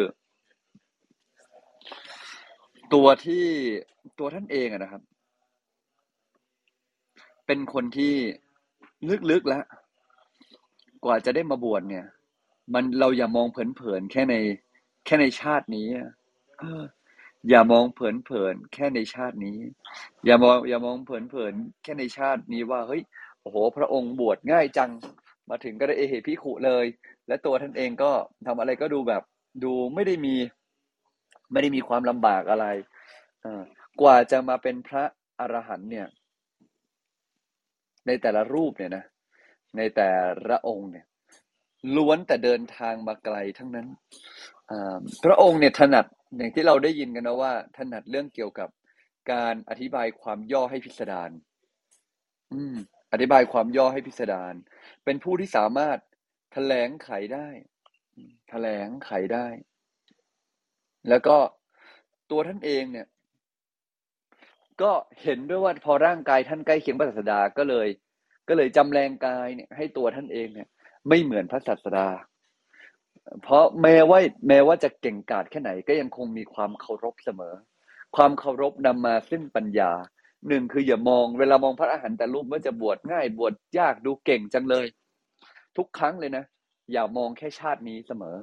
[2.95, 3.45] ตัวที่
[4.19, 5.03] ตัวท่านเองอะนะครับ
[7.47, 8.15] เป็นคนที่
[9.31, 9.65] ลึกๆแล้ว
[11.05, 12.05] กว่าจะได้มาบวชเนี่ย
[12.75, 14.35] มันเราอย่ามองเผินๆแค่ใน
[15.05, 15.87] แค่ในชาตินี้
[17.51, 19.59] อย่ามองเผินๆแค่ในชาตินี้
[20.27, 23.03] อย่ามองอย่ามองเผินๆแค่ในชาตินี้ว่าเฮ้ย
[23.41, 24.91] โอ้โห พระองค์บวชง่ายจัง
[25.51, 26.87] มาถึงก็ได้เอเหพิขุเลย
[27.29, 28.13] และตัวท่านเองก็
[28.47, 29.23] ทำอะไรก็ดูแบบ
[29.65, 30.37] ดูไม่ได้มี
[31.53, 32.67] ไม่ได้มีความลำบากอะไร
[34.01, 35.05] กว่าจะมาเป็นพระ
[35.41, 36.07] อรหันต์เนี่ย
[38.07, 39.05] ในแต่ละรูปเนี่ยนะ
[39.77, 40.11] ในแต่
[40.51, 41.07] ละองค์เนี่ย
[41.97, 43.89] ล้วนแต่เดินทางมาไกลทั้งนั้น
[45.25, 48.69] พระองค์เนี่ยถนัด อย่างที่เราได้ยินกันนะว่าถนัดเรื่องเกี่ยวกับ
[49.33, 51.31] การอธิบายความย่อให้พิสดาร
[52.53, 52.77] อืม
[53.13, 54.55] อธิบายความย่อให้พิสดาร
[55.05, 55.99] เป็นผู้ที่สามารถ
[56.53, 57.49] แถลงไขได้
[58.49, 59.47] แถลงไขได้
[61.09, 61.37] แล้วก็
[62.31, 63.07] ตัวท่านเองเนี่ย
[64.83, 67.89] ก็เห็นด้วยว่าพอร่างกายท่านใกล้เคียงพระศาสดาก็เลย
[68.49, 70.69] ก็เลยจำแรงกายเนี่ยให้ตัวท่านเองเนี่ย
[71.09, 72.09] ไม่เหมือนพระศาสดา
[73.43, 77.55] เพราะแม้ว่าแม้ว่าจะเก่งกาจแค่ไหนก็ยังคงมีความเคารพเสมอ
[78.17, 79.91] ความเคารพนำมาซึ่งปัญญา
[80.49, 84.87] หนึ่งคืออย่ามองเวลามองพระอาหารแต่รูปว่าจะบวชง่ายบวชยากดูเก่งจังเลย
[85.77, 86.45] ทุกครั้งเลยนะ
[86.93, 88.37] อย่ามองแค่ชาตินี้เสมอ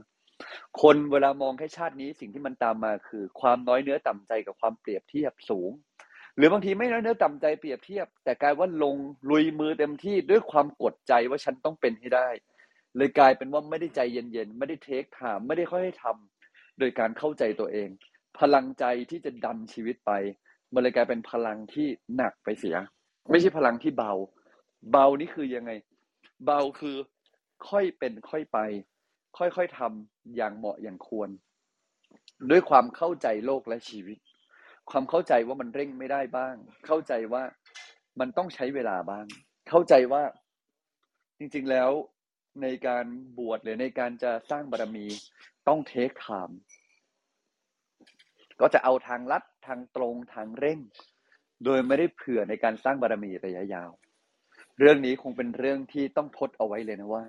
[0.82, 5.72] คนเวลามองแค่ชาตินี้สิ่งที่มันตามมาคือ ความน้อยเนื้อต่ำใจกับความเปรียบเทียบสูง
[6.38, 8.96] หรือบางทีไม่น้อยเนื้อต่ำใจเปรียบเทียบ แต่กลายว่าลง
[9.30, 12.28] ลุยมือเต็มที่ด้วยความกดใจว่าฉันต้องเป็นให้ได้
[12.98, 17.90] เลยกลายเป็นว่าไม่ได้ใจเย็นๆ ไม่ได้เทคถามไม่ได้ค่อยให้ทำโดยการเข้าใจตัวเอง
[18.40, 20.12] พลังใจที่จะดันชีวิตไป
[20.74, 22.76] มันเลยกลายเป็นพลังที่หนักไปเสีย
[23.32, 24.14] ไม่ใช่พลังที่เบา
[24.92, 25.72] เบานี่คือยังไง
[26.46, 26.96] เบาคือ
[27.70, 28.58] ค่อยเป็นค่อยไป
[29.38, 31.30] ค่อยๆทำอย่างเหมาะอย่างควร
[32.50, 34.18] ด้วยความเข้าใจโลกและชีวิต
[34.90, 36.56] ความเข้าใจว่ามันเร่งไม่ได้บ้าง
[36.86, 37.44] เข้าใจว่า
[38.20, 39.26] มันต้องใช้เวลาบ้าง
[39.70, 40.24] เข้าใจว่า
[41.38, 41.90] จริงๆแล้ว
[42.62, 43.06] ในการ
[43.38, 45.06] บวชหรือในการจะสร้างบารมี
[45.68, 46.60] ต้องเทคไทม์
[48.62, 50.80] ก็จะเอาทางลัดทางตรงทางเร่ง
[51.66, 53.92] โดยไม่ได้เผื่อในการสร้างบารมีระยะยาว
[54.80, 57.26] เรื่องนี้คงเป็นเรื่องที่ต้องทดเอาไว้เลยนะว่า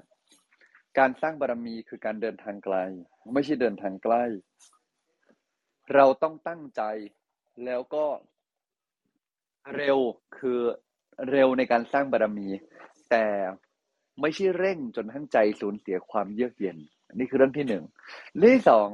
[0.99, 2.77] การสร้างบารมีคือการเดินทางไกล
[3.33, 4.25] ไม่ใช่เดินทางใกล้
[5.95, 6.83] เราต้องตั้งใจ
[7.65, 8.07] แล้วก็
[9.77, 9.99] เร็ว
[10.39, 10.61] คือ
[11.31, 12.49] เร็วในการสร้างบารมี
[13.11, 13.27] แต่
[14.21, 16.77] ไม่ใช่เร่งจนทั้งใจสูญเสียความเยือกเย็น
[17.15, 17.85] นี่คือเรื่องที่หนึ่ง
[18.39, 18.89] เรื่องที่สอง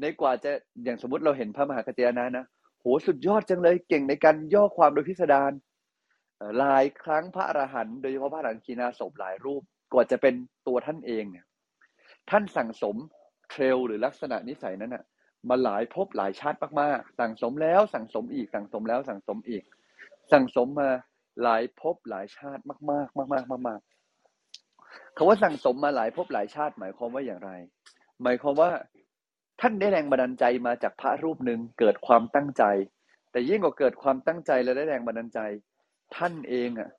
[0.00, 0.52] ในกว่าจะ
[0.84, 2.46] อย่างสมมติเราเห็นพระมหากัจจานะนะ
[2.80, 5.52] โหสุดยอดจังเลยเก่งในการย่อความโดยพิสดาร
[6.58, 10.34] หลายครั้งพระอรหันต์โดยเฉพาะพระอรหันต์คีนาศพหลายรูปกว่าจะเป็น
[10.66, 11.46] ตัวท่านเองเนี่ย
[12.30, 12.96] ท่านสั่งสม
[13.50, 15.04] เทรลหรือลักษณะนิสัยนั้นนะ
[15.48, 19.62] มาหลายภพหลายชาติมากๆ สั่งสมแล้วสั่งสมอีกสั่งสมแล้วสั่งสมอีก
[20.32, 20.90] สั่งสมมา
[21.42, 23.93] หลายภพหลายชาติมากๆมากๆมากๆ
[25.16, 27.50] คาว่าสั่งสมมาหลายภพหลายชาติ หมายความว่าอย่างไร
[28.22, 28.70] หมายความว่า
[29.60, 32.64] ท่านได้แรงบันดาลใจมาจากพระรูปหนึ่งเกิดความตั้งใจ
[33.30, 35.40] แต่ยิ่งกว่าเกิดความตั้งใจและได้แรงบันดาลใจ
[36.16, 36.90] ท่านเองอะ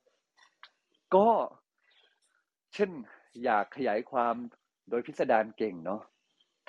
[1.15, 1.30] ก็
[2.73, 2.91] เช่น
[3.43, 4.36] อยากขยายความ
[4.89, 6.01] โดยพิสดารเก่งเนาะ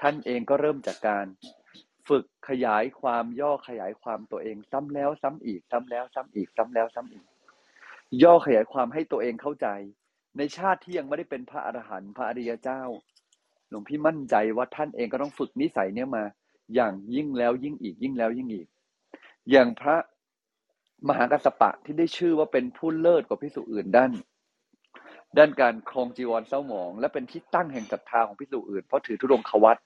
[0.00, 1.26] ท่านเองก็เริ่มจากการ
[2.08, 7.24] ฝึกขยายความย่อขยายความตัวเอง ซ้ำแล้วซ้ำอีก ซ้ำแล้วซ้ำอีก ซ้ำแล้วซ้ำอีก
[8.22, 9.68] ย่อขยายความให้ตัวเองเข้าใจ
[10.38, 12.82] ในชาติที่ยังไม่ได้เป็นพระอรหันต์พระอริยเจ้า
[13.68, 16.24] หลวงพี่มั่นใจว่าท่านเองก็ต้องฝึกนิสัยเนี้ยมา
[16.74, 18.66] อย่างยิ่งแล้วยิ่งอีกยิ่งแล้วยิ่งอีก
[19.50, 19.96] อย่างพระ
[21.08, 24.12] มหากัสปะที่ได้ชื่อว่าเป็นผู้เลิศกว่าพิสุอื่นด้าน
[25.38, 29.78] ด้านการครองจีวรเศร้าหมอง และเป็นที่ตั้งแห่งศรัทธาของพิสุอื่น เพราะถือธุดงควัต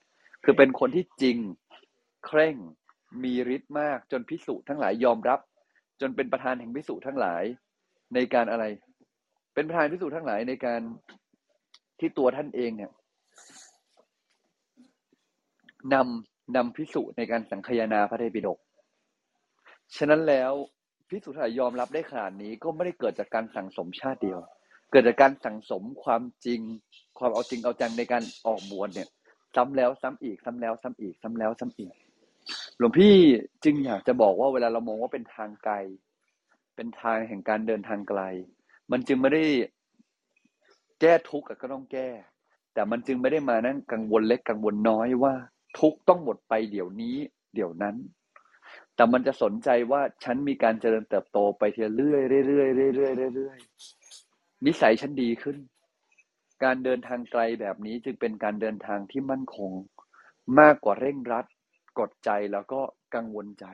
[0.45, 1.39] คือเป็นคนที่จริง
[2.27, 2.57] เคร่ง
[3.23, 5.41] มีฤทธิ์มากจนพิสุทั้งหลายยอมรับ
[6.01, 7.43] จนเป็นประธานแห่งพิสุทั้งหลาย
[8.15, 8.65] ในการอะไร
[9.55, 10.81] เป็นประธานพิสุทั้งหลายในการ
[11.99, 12.91] ที่ตัวท่านเองเนี่ย
[15.95, 18.59] นำนำพิสุในการสังคยนาพระไตรปิฎก
[19.97, 20.53] ฉะนั้นแล้ว
[21.09, 24.39] พิสุทั้งหลายยอมรับได้ขนาดนี้ก็ไม่ได้เกิดจากการสั่งสมชาติเดียว
[24.91, 26.61] เกิดจากการสั่งสมความจริง
[27.19, 29.09] ความเอาจริงเอาจังในการออกบวชเนี่ย
[29.57, 31.93] ซ้ำแล้วซ้ำอีกซ้ำแล้วซ้ำอีกซ้ำแล้วซ้ำอีก
[32.79, 33.17] หลวงพี่
[33.65, 35.75] จึงอยากจะบอกว่าเวลาเรามองว่าเป็นทางไกล
[36.77, 38.21] เป็นทางแห่งการเดินทางไกล
[38.91, 39.45] มันจึงไม่ได้
[41.01, 42.09] แก้ทุกข์ก็ต้องแก้
[42.75, 45.35] แต่มันจึงไม่ได้มานั่งกังวลเล็กกังวลน้อยว่า
[45.79, 47.17] ทุกต้องหมดไปเดี๋ยวนี้
[47.55, 47.97] เดี๋ยวนั้น
[48.95, 53.59] แต่มันจะสนใจว่าฉันมีการเจริญเติบโตไปเรื่อยเรื่อยเรื่อยเรื่อยเรื่อย
[54.67, 55.57] นิสัยฉันดีขึ้น
[56.65, 59.71] การเดินทางไกลแบบนี้จึงเป็นการเดินทางที่มั่นคง
[60.61, 61.47] มากกว่าเร่งรัด
[61.99, 62.81] กดใจแล้วก็
[63.15, 63.67] กังวลใจ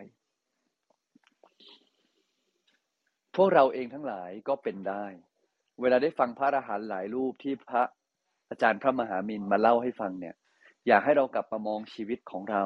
[3.36, 5.04] พวกเราเองทั้งหลายก็เป็นได้
[5.80, 7.82] เวลาได้ฟังพระอรหันต์หลายรูปที่พระ
[8.50, 10.34] อาจารย์พระมหามินมาเล่าให้ฟังเนี่ย
[10.86, 12.62] อยากให้เรากลับมามองชีวิตของเรา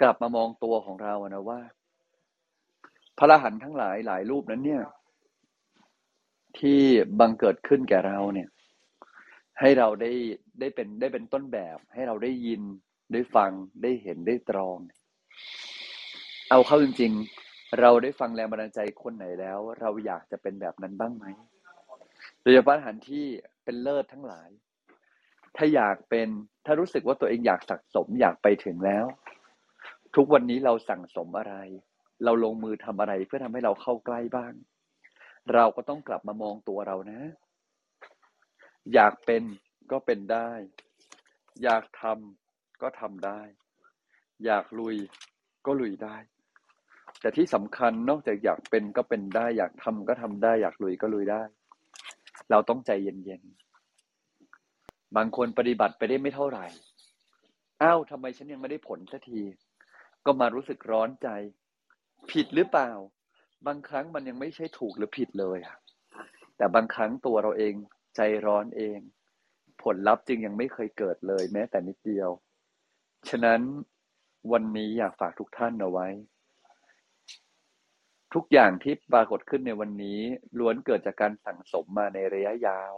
[0.00, 1.60] กลับมามองตัวของเรานะว่า
[3.18, 4.82] พระอรหันต์ทั้งหลายหลายรูปนั้นเนี่ย
[6.58, 6.80] ที่
[7.20, 8.48] บังเกิดขึ้นแก่เราเนี่ย
[9.60, 10.12] ให้เราได้
[10.60, 12.62] ได้เป็นได้เป็นต้นแบบ ให้เราได้ยิน
[13.12, 13.50] ได้ฟัง
[13.82, 14.78] ได้เห็นได้ตรอง
[16.50, 17.47] เอาเข้าจริงๆ
[17.80, 21.24] เราได้ฟังแรงบันดาลใจคนไหนแล้ว เราอยากจะเป็นแบบนั้นบ้างไหม
[22.42, 23.24] โดยเฉพาะอาหารที่
[23.64, 24.48] เป็นเลิศทั้งหลาย
[25.56, 26.28] ถ้าอยากเป็น
[26.66, 29.04] ถ้ารู้สึกว่าตัวเองอยากสะสมอยากไปถึงแล้ว
[30.16, 31.54] ทุกวันนี้เราสั่งสมอะไร
[32.24, 34.52] เราลงมือทำอะไรเพื่อทำให้เราเข้าใกล้บ้าง
[35.54, 37.20] เราก็ต้องกลับมามองตัวเรานะ
[38.94, 39.42] อยากเป็น
[39.90, 40.50] ก็เป็นได้
[41.62, 43.40] อยากทำก็ทำได้
[44.44, 44.96] อยากลุย
[45.66, 46.16] ก็ลุยได้
[47.20, 51.42] แต่ที่สำคัญนอกจากอยากเป็นก็เป็นได้ อยากทำก็ทำได้ อยากลุยก็ลุยได้
[52.50, 56.66] เราต้องใจเย็นๆ บางคนปฏิบัติไปได้ไม่เท่าไหร่
[57.82, 59.40] อ้าวทำไมฉันยังไม่ได้ผลสักที
[60.26, 61.28] ก็มารู้สึกร้อนใจ
[62.30, 62.90] ผิดหรือเปล่า
[63.66, 65.76] บางครั้งมันยังไม่ใช่ถูกหรือผิดเลยอะ
[66.56, 67.74] แต่บางครั้งตัวเราเอง
[68.16, 68.98] ใจร้อนเอง
[69.82, 72.30] ผลลัพธ์จึงยังไม่เคยเกิดเลยแม้แต่นิดเดียว
[73.28, 73.60] ฉะนั้น
[74.52, 76.08] วันนี้อยากฝากทุกท่านเอาไว้
[78.34, 80.20] ทุกอย่างที่ปรากฏขึ้นในวันนี้
[80.58, 82.92] ล้วนเกิดจากการสั่งสมมาในระยะยาว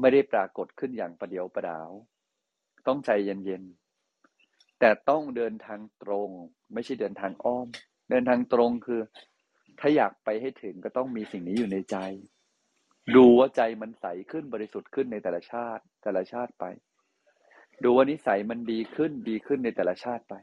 [0.00, 1.90] ไม่ได้ปรากฏขึ้นอย่างประเดียวประดาว
[2.86, 6.30] ต้องใจเย็นๆ แต่ต้องเดินทางตรง
[6.72, 7.66] ไม่ใช่เดินทางอ้อม
[8.10, 9.00] เดินทางตรงคือ
[9.80, 11.96] ถ้าอยากไปให้ถึงก็ต้องมีสิ่งนี้อยู่ในใจ
[13.16, 16.64] ดูว่าใจมันใสขึ้นบริสุทธิ์ขึ้นในแต่ละชาติ แต่ละชาติไป
[17.84, 20.34] ดูว่านิสัยมันดีขึ้นดีขึ้นในแต่ละชาติไป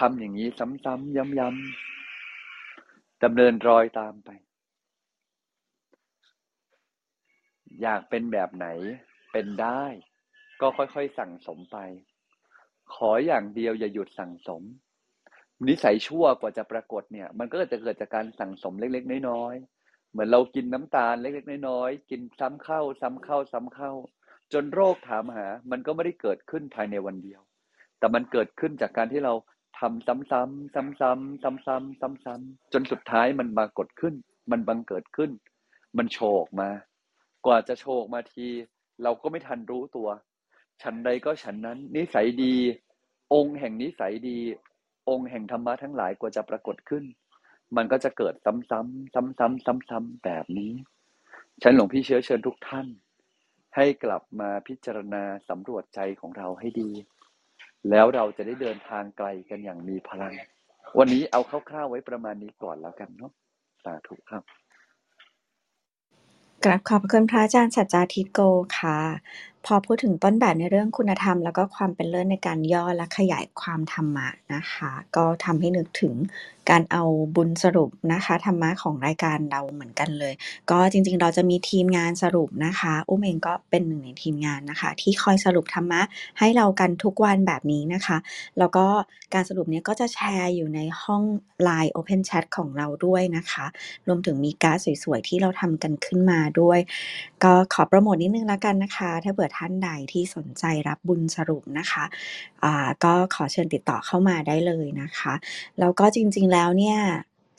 [0.00, 4.30] ทำอย่างนี้ซ้ำๆย้ำๆดำเนินรอยตามไป
[7.82, 8.66] อยากเป็นแบบไหน
[9.32, 9.84] เป็นได้
[10.60, 11.78] ก็ค่อยๆสั่งสมไป
[12.94, 14.62] ขออย่างเดียวอย่าหยุดสั่งสม
[15.68, 23.92] นิสัยชั่วกว่าจะปรากฏเนี่ย มันก็จะเกิดจากการสั่งสมเล็กๆน้อยๆเหมือนเรากินน้ำตาลเล็กๆน้อยๆกินซ้ำเข้า ซ้ำเข้า ซ้ำเข้า
[24.52, 27.40] จนโรคถามหา มันก็ไม่ได้เกิดขึ้นภายในวันเดียว
[27.98, 29.34] แต่มันเกิดขึ้นจากการที่เรา
[29.80, 34.14] ทำซ้ำๆซ้ำๆซ้ำๆซ้ำๆจนสุดท้ายมันปรากฏขึ้น
[34.50, 35.30] มันบังเกิดขึ้น
[35.96, 36.70] มันโชกมา
[37.46, 38.46] กว่าจะโชกมาที
[39.02, 40.08] เราก็ไม่ทันรู้ตัว
[40.82, 42.54] ฉันใดก็ฉันนั้น นิสัยดี
[43.34, 44.38] องค์แห่งนิสัยดี
[45.08, 47.04] องค์แห่งธรรมะทั้งหลายกว่าจะปรากฏขึ้น
[47.76, 50.72] มันก็จะเกิดซ้ำๆซ้ำๆซ้ำๆแบบนี้
[51.62, 52.86] ฉันหลวงพี่เชื้อเชิญทุกท่าน
[53.76, 56.90] ให้กลับมาพิจารณาสำรวจใจของเราให้ดี
[57.90, 60.34] แล้วเราจะได้เดินทางไกลกันอย่างมีพลัง
[60.98, 63.32] วันนี้เอาคร่าวๆไว้ประมาณนี้ก่อนแล้วกันเนาะ
[63.84, 64.42] สาธุครับ
[66.64, 68.40] กราบขอบคุณพระอาจารย์สัจจาทิโก
[68.78, 68.98] ค่ะ
[69.66, 76.14] พอพูดถึงต้นแบบในเรื่องคุณธรรม แล้วก็ความเป็นเลิศในการย่อและขยายความธรรมะนะคะ ก็ทำให้นึกถึง
[76.70, 77.04] การเอา
[77.36, 80.34] บุญสรุปนะคะธรรมะของรายการเราเหมือนกันเลย
[80.70, 86.00] ก็จริงๆ เราจะมีทีมงานสรุปนะคะอุ้มเองก็เป็นหนึ่งในทีมงานนะคะ ที่คอยสรุปธรรมะ
[86.38, 88.16] ให้เรากันทุกวันแบบนี้นะคะ
[88.58, 88.86] แล้วก็
[89.34, 91.22] การสรุปเนี้ยก็จะแชร์อยู่ในห้อง
[91.68, 93.66] Line Open Chat ของเราด้วยนะคะ
[94.06, 96.78] รวมถึงมีการ์ดสวยๆ ที่เราทำกันขึ้นมาด้วย
[97.44, 105.34] ก็ขอโปรโมทนิดนึงแล้วกันนะคะ ถ้าเผื่อท่านใดที่สนใจรับบุญสรุปนะคะะก็ขอเชิญติดต่อเข้ามาได้เลยนะคะ
[105.80, 106.98] แล้วก็จริงๆแล้วเนี่ย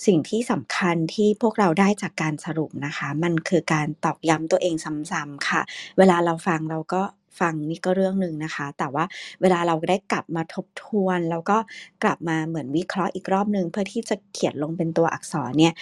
[0.08, 4.75] สิ่งที่สำคัญที่พวกเราได้จากการสรุปนะคะ มันคือการตอกย้ำตัวเอง
[5.12, 5.62] ซ้ำๆค่ะ
[5.97, 7.01] เวลาเราฟังเราก็
[7.39, 9.05] ฟังนี่ก็เรื่องหนึ่งนะคะ แต่ว่า
[9.41, 11.57] เวลาเราได้กลับมาทบทวน แล้วก็
[12.03, 15.73] กลับมาเหมือนวิเคราะห์อีกรอบหนึ่งเพื่อที่จะเขียนลงเป็นตัวอักษรเนี่ย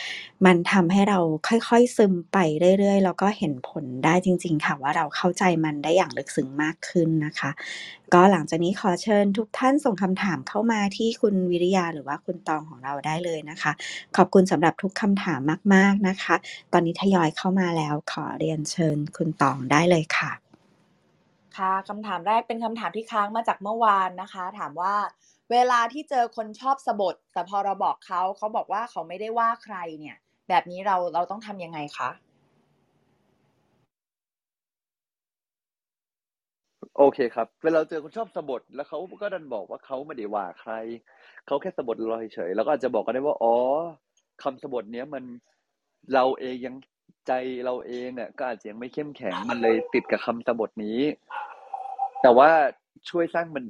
[0.45, 2.37] มันทำให้เราค่อยๆซึมไป
[2.79, 7.51] เรื่อยๆ แล้วก็เห็นผลได้จริง ๆ ค่ะว่าเราเข้าใจมันได้อย่างลึกซึ้งมากขึ้นนะคะ
[8.13, 13.71] ก็หลังจากนี้ขอเชิญทุกท่านส่งคำถามเข้ามาที่คุณวิริยาหรือว่าคุณตองของเราได้เลยนะคะ
[14.17, 15.39] ขอบคุณสำหรับทุกคำถาม
[15.73, 16.35] มาก ๆนะคะ
[16.73, 20.48] ตอนนี้ทยอยเข้ามาแล้วขอเรียนเชิญคุณตองได้เลยค่ะ
[21.59, 24.95] ค่ะคำถามแรกเป็นคำถามที่ค้างมาจากเมื่อวานนะคะ ถามว่า
[25.51, 30.17] เวลาที่เจอคนชอบสะบทแต่พอเราบอกเขาเขาบอกว่าเขาไม่ได้ว่าใครเนี่ย
[30.49, 32.09] แบบนี้เราเราต้องทำยังไงคะ
[36.97, 40.73] โอเคครับ เวลาเจอคนชอบสะบดแล้วเขาก็ดันบอกว่าเขาไม่ได้ว่าใคร
[41.45, 43.55] เขาแค่สะบดเราเฉยแล้วก็อาจจะบอกก็ได้ว่าอ๋อ
[44.43, 45.23] คำสะบดเนี้ยมัน
[46.13, 46.75] เราเองยัง
[47.27, 47.31] ใจ
[47.65, 50.99] เราเองเนี่ยก็อาจจะยังไม่เข้มแข็งมันเลยติดกับคำสะบดนี้
[52.21, 52.49] แต่ว่า
[53.09, 53.63] ช่วยสร้างมัน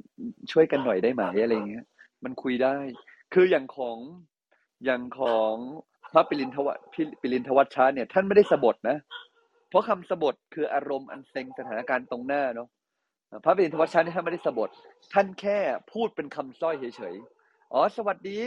[0.52, 1.84] ช่วยกันหน่อยได้ไหมอะไรเงี้ย
[2.24, 2.76] มันคุยได้
[3.34, 3.98] คืออย่างของ
[4.84, 5.54] อย่างของ
[6.12, 6.78] พระปิรินทวัต
[7.20, 8.96] ปิรินทวัชชาเนี่ย ท่านไม่ได้สะบดนะ
[9.68, 12.68] เพราะคำสะบดคืออารมณ์อันเซ็งสถานการณ์ตรงหน้าเนาะ
[13.44, 14.70] พระปิณฑวัชชานี่ท่านไม่ได้สะบด
[15.12, 15.58] ท่านแค่
[15.92, 18.38] พูดเป็นคำสร้อยเฉยๆอ๋อ สวัสดี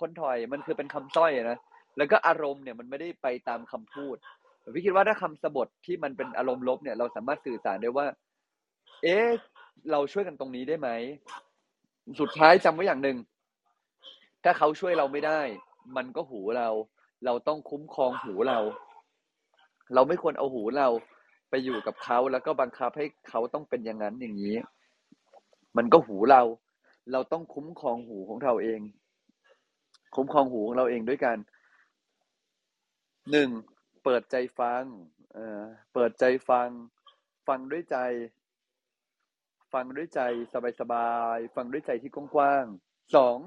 [0.00, 1.58] คนถอยมันคือเป็นคำสร้อยนะ
[1.96, 4.16] แล้วก็อารมณ์เนี่ยมันไม่ได้ไปตามคำพูด
[4.74, 8.06] พี่คิดว่าถ้าคำสะบดที่มันเป็นอารมณ์ลบเนี่ยเราสามารถสื่อสารได้ว่า
[9.02, 9.28] เอ๊ะ
[9.90, 10.88] เราช่วยกันตรงนี้ได้ไหม
[12.20, 13.18] สุดท้ายจำไว้อย่างหนึ่ง
[14.44, 15.40] ถ้าเขาช่วยเราไม่ได้
[15.96, 16.68] มันก็หูเรา
[17.24, 18.58] เราต้องคุ้มครองหูเรา
[19.94, 20.88] เราไม่ควรเอาหูเรา
[21.50, 24.56] ไปอยู่กับเขาแล้วก็บังคับให้เขาต้องเป็นอย่างนั้นอย่างนี้
[25.76, 26.42] มันก็หูเรา
[27.12, 28.80] เราต้องคุ้มครองหูของเราเอง
[30.16, 31.36] คุ้มครองหูของเราเองด้วยกัน
[33.30, 33.48] หนึ่ง
[34.04, 34.84] เปิดใจฟัง
[35.34, 35.62] เออ
[35.94, 36.68] เปิดใจฟัง
[37.48, 37.96] ฟังด้วยใจ
[39.72, 40.20] ฟังด้วยใจ
[40.80, 43.38] สบายๆฟังด้วยใจที่กว้างๆสอง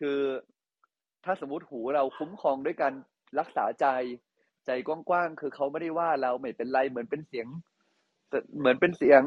[0.00, 0.20] คือ
[1.24, 2.94] ถ้าสมมติหูเราคุ้มครองด้วยการ
[3.38, 3.86] รักษาใจ
[4.66, 7.48] ใจกว้างๆคือเขาไม่ได้ว่าเราไม่เป็นไรเหมือนเป็นเสียง
[8.58, 9.22] เหมือนเป็นเสียง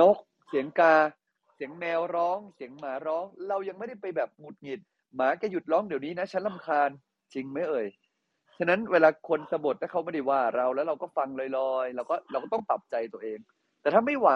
[0.00, 0.16] นก
[0.48, 0.94] เสียงกา
[1.54, 4.80] เสียงแมวร้อง เสียงหมาร้อง เรายังไม่ได้ไปแบบหงุดหงิด
[5.16, 6.90] หมาแกหยุดร้องเดี๋ยวนี้นะฉันลำคาญ
[7.34, 7.86] จริงไหมเอ่ย
[8.58, 13.38] ฉะนั้นเวลาคนสะบดถ้าเขาไม่ได้ว่าเราแล้วเราก็ฟังลอยๆเราก็เราก็ต้องปรับใจตัวเอง
[13.82, 14.30] แต่ถ้าไม่ไหว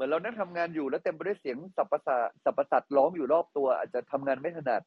[0.00, 4.82] มือนเรานั่งทำงานอยู่แล้วเต็มไปด้วยเสียงสับประสาสับประสัตร้องอยู่รอบตัว อาจจะทำงานไม่ถนัด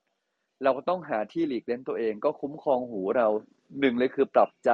[0.64, 3.28] เราก็ต้องหาที่หลีกเล่นตัวเอง ก็คุ้มครองหูเรา
[3.80, 4.72] หนึ่งเลยคือปรับใจ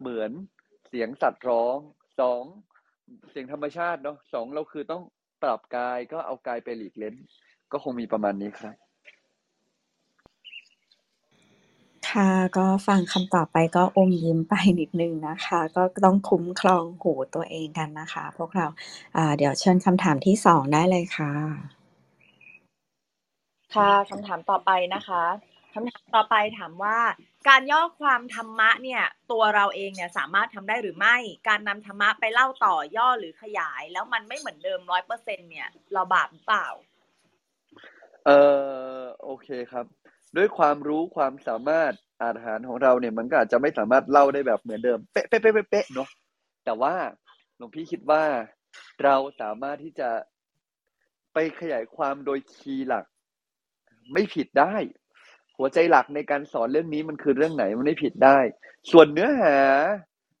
[0.00, 0.30] เหมือน
[0.88, 1.76] เสียงสัตว์ร้อง
[2.20, 2.42] สอง
[3.30, 5.02] เสียงธรรมชาติเนาะสองเราคือต้อง
[5.42, 7.14] ปรับกายก็เอากายไปหลีกเล่น
[7.72, 8.83] ก็คงมีประมาณนี้ครับ
[12.14, 18.66] ค่ะ ก็ฟังคำตอบไปก็อมยิ้ม ไป นิดนึงนะคะ ก็ต้องคุ้มครองหูตัวเองกันนะคะ พวกเรา
[19.16, 21.32] อ่า เดี๋ยวเชิญคำถามที่สองได้เลยค่ะ
[23.74, 25.24] ค่ะคำถามต่อไปนะคะ
[25.74, 26.98] คำถามต่อไปถามว่า
[27.48, 31.16] การย่อความธรรมะเนี่ย ตัวเราเองเนี่ยสามารถทำได้หรือไม่
[31.48, 36.68] การนำธรรมะไปเล่าต่อย่อหรือขยาย แล้วมันไม่เหมือนเดิมร้อยเปอร์เซ็นเนี่ย เราบาปหรือเปล่า
[38.26, 39.86] เออโอเคครับ
[40.36, 41.92] ด้วยความรู้ความสามารถ
[42.22, 46.08] อาหารของเราเนี่ยมันก็อาจจะไม่สามารถเล่าได้แบบเหมือนเดิมเป๊ะเป๊ะเป๊ะเป๊ะเนาะ
[46.64, 46.94] แต่ว่า
[47.56, 48.24] หลวงพี่คิดว่า
[49.04, 50.10] เราสามารถที่จะ
[51.32, 53.04] ไปขยายความโดยคีย์หลัก
[54.12, 54.74] ไม่ผิดได้
[55.58, 58.38] หัวใจหลักในการสอนเรื่องนี้มันคือเรื่องไหนมันไม่ผิดได้
[58.90, 59.56] ส่วนเนื้อหา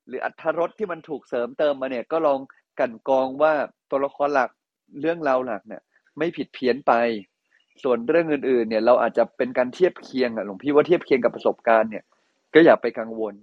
[0.06, 2.40] หรืออัธรสที่มันถูกเสริมเติมมาเนี่ย ก็ลอง
[2.80, 3.52] กันกองว่า
[3.90, 4.50] ตัวละครหลัก
[5.00, 5.82] เรื่องเราหลักเนี่ย
[6.18, 6.92] ไม่ผิดเพี้ยนไป
[7.82, 12.04] ส่วนเรื่องอื่นๆ เนี่ย เราอาจจะเป็นการเทียบเคียงอะหลวงพี่ว่าเทียบเคียงกับประสบการณ์เนี่ย
[12.54, 13.34] ก็อย่าไปกังวล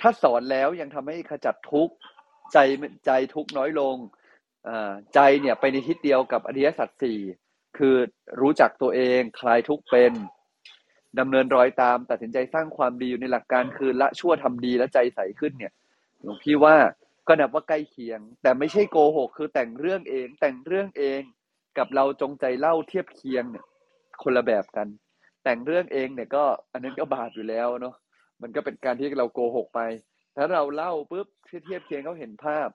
[0.00, 1.94] ถ้าสอนแล้วยังทำให้ขจัดทุกข์
[2.52, 2.58] ใจ
[3.06, 3.96] ใจทุกข์น้อยลง
[5.14, 7.18] ใจเนี่ยไปในทิศเดียวกับอริยสัจสี่
[7.78, 7.96] คือ
[8.40, 10.12] รู้จักตัวเองคลายทุกข์เป็น
[11.18, 15.72] ดำเนินรอยตามตัดสินใจสร้างความดีอยู่ในหลักการคือละชั่วทำดีและใจใสขึ้นเนี่ย
[16.22, 16.76] หลวงพี่ว่า
[17.28, 21.22] ก็นับว่าใกล้เคียง แต่ไม่ใช่โกหกคือแต่งเรื่องเองแต่งเรื่องเอง
[21.78, 23.64] กับเราจงใจเล่าเทียบเคียงเนี่ย
[24.22, 24.88] คนละแบบกัน
[25.44, 27.94] แต่งเรื่องเองเนี่ยก็อันนั้นก็บาปอยู่แล้วเนาะ
[28.42, 29.80] มันก็เป็นการที่เราโกหกไป
[30.36, 32.68] ถ้าเราเล่าปุ๊บเทียบเคียงเขาเห็นภาพ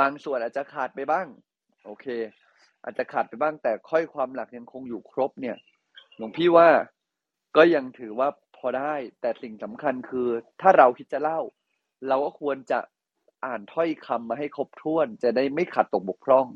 [0.00, 1.26] บางส่วนอาจจะขาดไปบ้าง
[1.84, 2.06] โอเค
[2.82, 5.56] อาจจะขาดไปบ้างแต่ค่อยความหลักยังคงอยู่ครบเนี่ย
[6.16, 6.68] หลวงพี่ว่า
[7.56, 10.28] ก็ยังถือว่าพอได้ แต่สิ่งสำคัญคือ
[10.60, 11.40] ถ้าเราคิดจะเล่า
[12.08, 12.78] เราก็ควรจะ
[13.44, 16.46] อ่านถ้อยคำมาให้ครบถ้วน จะได้ไม่ขัดตกบกพร่อง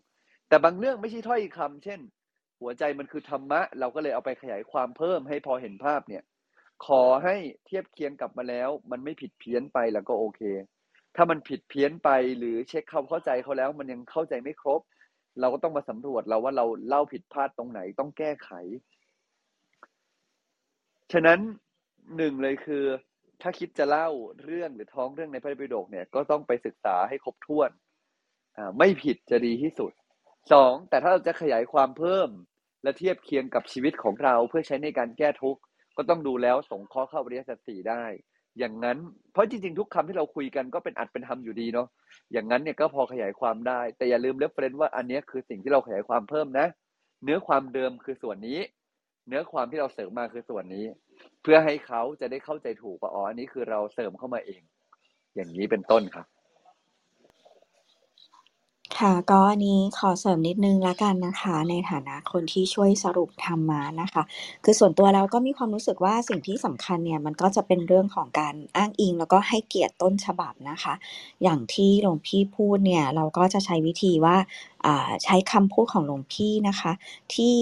[0.48, 2.00] แต่บางเรื่องไม่ใช่ถ้อยคำเช่น
[2.60, 6.22] หัวใจมันคือธรรมะ เราก็เลยเอาไปขยายความเพิ่มให้พอเห็นภาพเนี่ย
[6.86, 10.42] ขอให้เทียบเคียงกลับมาแล้ว มันไม่ผิดเพี้ยนไปแล้วก็โอเค
[11.16, 14.80] ถ้ามันผิดเพี้ยนไปหรือเช็คควาเข้าใจเขาแล้ว มันยังเข้าใจไม่ครบ
[15.40, 18.50] เราก็ต้องมาสำรวจเราว่าเราเล่าผิดพลาดตรงไหนต้องแก้ไข
[21.12, 21.40] ฉะนั้น
[22.16, 22.84] หนึ่งเลยคือ
[23.42, 24.08] ถ้าคิดจะเล่า
[24.44, 27.70] เรื่องหรือท้องเรื่องในพระไตรปิฎกเนี่ยก็ต้องไปศึกษาให้ครบถ้วน
[28.56, 29.92] อ่าไม่ผิดจะดีที่สุด
[30.52, 32.28] สองแต่ถ้าเราจะขยายความเพิ่ม
[32.82, 35.60] และเทียบเคียงกับชีวิตของเราเพื่อใช้ในการแก้ทุกข์
[35.96, 38.04] ก็ต้องดูแล้วส่งข้อเข้าปริยสัจสี่ได้
[38.58, 38.98] อย่างนั้น
[39.32, 41.88] เพราะจริงๆ ทุกคำที่เราคุยกันก็เป็นอัดเป็นทำอยู่ดีเนาะ
[42.32, 46.66] อย่างนั้นเนี่ยก็พอขยายความได้ แต่อย่าลืมเรฟเฟรนว่าอันนี้คือสิ่งที่เราขยายความเพิ่มนะ
[47.24, 48.58] เนื้อความเดิมคือส่วนนี้
[49.28, 50.86] เนื้อความที่เราเสริมมาคือส่วนนี้
[51.42, 54.62] เพื่อให้เขาจะได้เข้าใจถูกว่าอ๋ออันนี้คือเราเสริมเข้ามาเอง
[55.34, 56.26] อย่างนี้เป็นต้นครับ
[58.98, 64.22] ค่ะ ก็อันนี้ขอเสริมนิดนึงละกันนะคะ ในฐานะคนที่ช่วยสรุปธรรมานะคะ
[64.64, 70.94] คือส่วนตัวเราก็มีความรู้สึกว่า สิ่งที่สำคัญเนี่ย มันก็จะเป็นเรื่องของการอ้างอิง แล้วก็ให้เกียรติต้นฉบับนะคะ
[71.42, 74.36] อย่างที่หลวงพี่พูดเนี่ย เราก็จะใช้วิธีว่า
[75.24, 76.92] ใช้คำพูดของหลวงพี่นะคะ
[77.34, 77.56] ที่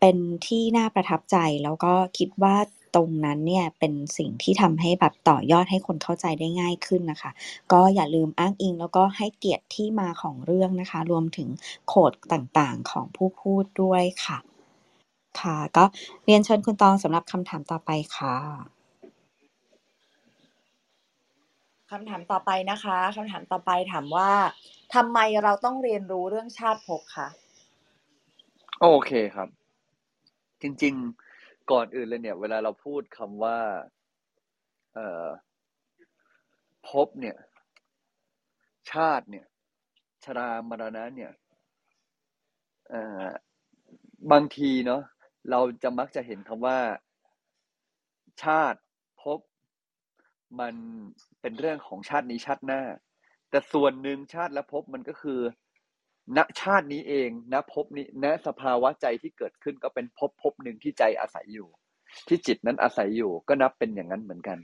[0.00, 2.56] เป็นที่น่าประทับใจ แล้วก็คิดว่า
[2.94, 7.30] ตรงนั้นเนี่ยเป็นสิ่งที่ทำให้แบบต่อยอดให้คนเข้าใจได้ง่ายขึ้นนะคะ
[7.72, 11.48] ก็อย่าลืมอ้างอิงแล้วก็ให้เกียรติที่มาของเรื่องนะคะ รวมถึง
[11.88, 14.38] โคดต่างๆของผู้พูดด้วยค่ะ
[15.40, 15.84] ค่ะ ก็
[16.24, 18.36] เรียนเชิญคุณตองสำหรับคำถามต่อไปค่ะ
[21.90, 24.30] คำถามต่อไปนะคะคำถามต่อไปถามว่า
[24.94, 27.28] ทำไมเราต้องเรียนรู้เรื่องชาติภพคะ
[28.80, 29.48] โอเคครับ
[30.62, 31.27] จริง ๆ
[31.70, 33.60] ก่อนอื่นเลยเนี่ย เวลาเราพูดคำว่า
[34.94, 35.28] เอ่อ
[36.88, 37.36] พบเนี่ย
[38.92, 39.46] ชาติเนี่ย
[40.24, 41.32] ชรามรณะเนี่ย
[42.88, 43.24] เอ่อ
[44.32, 45.02] บางทีเนาะ
[45.50, 46.78] เราจะมักจะเห็นคำว่า
[48.42, 48.80] ชาติ
[49.22, 49.38] พบ
[50.60, 50.74] มัน
[51.40, 52.82] เป็นเรื่องของชาตินี้ชาติหน้า
[53.50, 55.40] แต่ส่วนหนึ่งชาติและพบมันก็คือ
[56.36, 61.68] ณชาตินี้เองณภพนี้ณสภาวะใจที่เกิดขึ้นก็เป็นภพภพหนึ่งที่ใจอาศัยอยู่
[62.28, 64.58] ที่จิตนั้นอาศัยอยู่ก็นับเป็นอย่างนั้นเหมือนกัน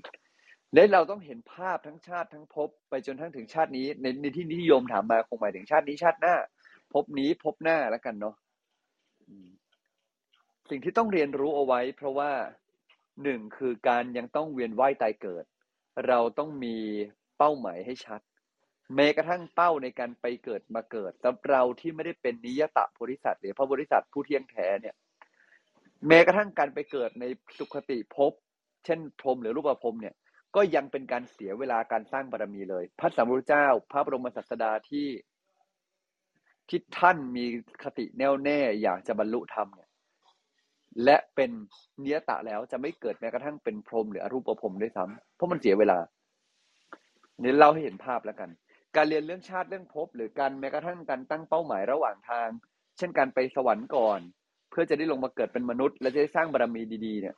[0.75, 6.37] และเราต้องเห็นภาพทั้งชาติทั้งภพไปจนทั้งถึงชาตินี้ในในที่นิยมถามมาคงหมายถึงชาตินี้ชาติหน้า
[6.93, 8.35] ภพนี้ภพหน้าแล้วกันเนาะ
[10.71, 12.33] สิ่งที่ต้องเรียนรู้เอาไว้ เพราะว่า
[13.23, 15.45] หนึ่งคือการยังต้องเวียนว่ายตายเกิด
[16.09, 16.77] เราต้องมี
[17.39, 18.21] เป้าหมายให้ชัด
[18.95, 24.95] แม้กระทั่งเป้าในการไปเกิดมาเกิดสำหรับเราที่ไม่ได้เป็นนิยตะบริษัทหรือพระบริษัทผู้เที่ยงแท้เนี่ย
[26.09, 27.25] แม้กระทั่งการไปเกิดใน
[27.59, 28.33] สุขติภพ
[28.85, 30.15] เช่นพรมหรือรูปภพเนี่ย
[30.57, 35.09] ก็ยังเป็นการเสียเวลาการสร้างบารมีเลย พระสัมพุทธเจ้า พระบรมศาสดาที่
[36.69, 37.45] ที่ท่านมี
[37.83, 39.89] คติแน่วแน่อยากจะบรรลุธรรมเนี่ย
[41.05, 41.51] และเป็น
[42.01, 45.99] เนียตะแล้วจะไม่เกิดแม้กระทั่งเป็นพรหมหรืออรูปภพด้วยซ้ำเพราะมันเสียเวลา
[47.41, 48.51] เนี่เล่าให้เห็นภาพแล้วกัน
[48.97, 52.49] การเรียนเรื่องชาติเรื่องภพหรือการแม้กระทั่งการตั้งเป้าหมายระหว่างทาง
[52.97, 54.21] เช่นการไปสวรรค์ก่อน
[54.71, 57.37] เพื่อจะได้ลงมาเกิดเป็นมนุษย์ และจะได้สร้างบารมีดีๆ เนี่ย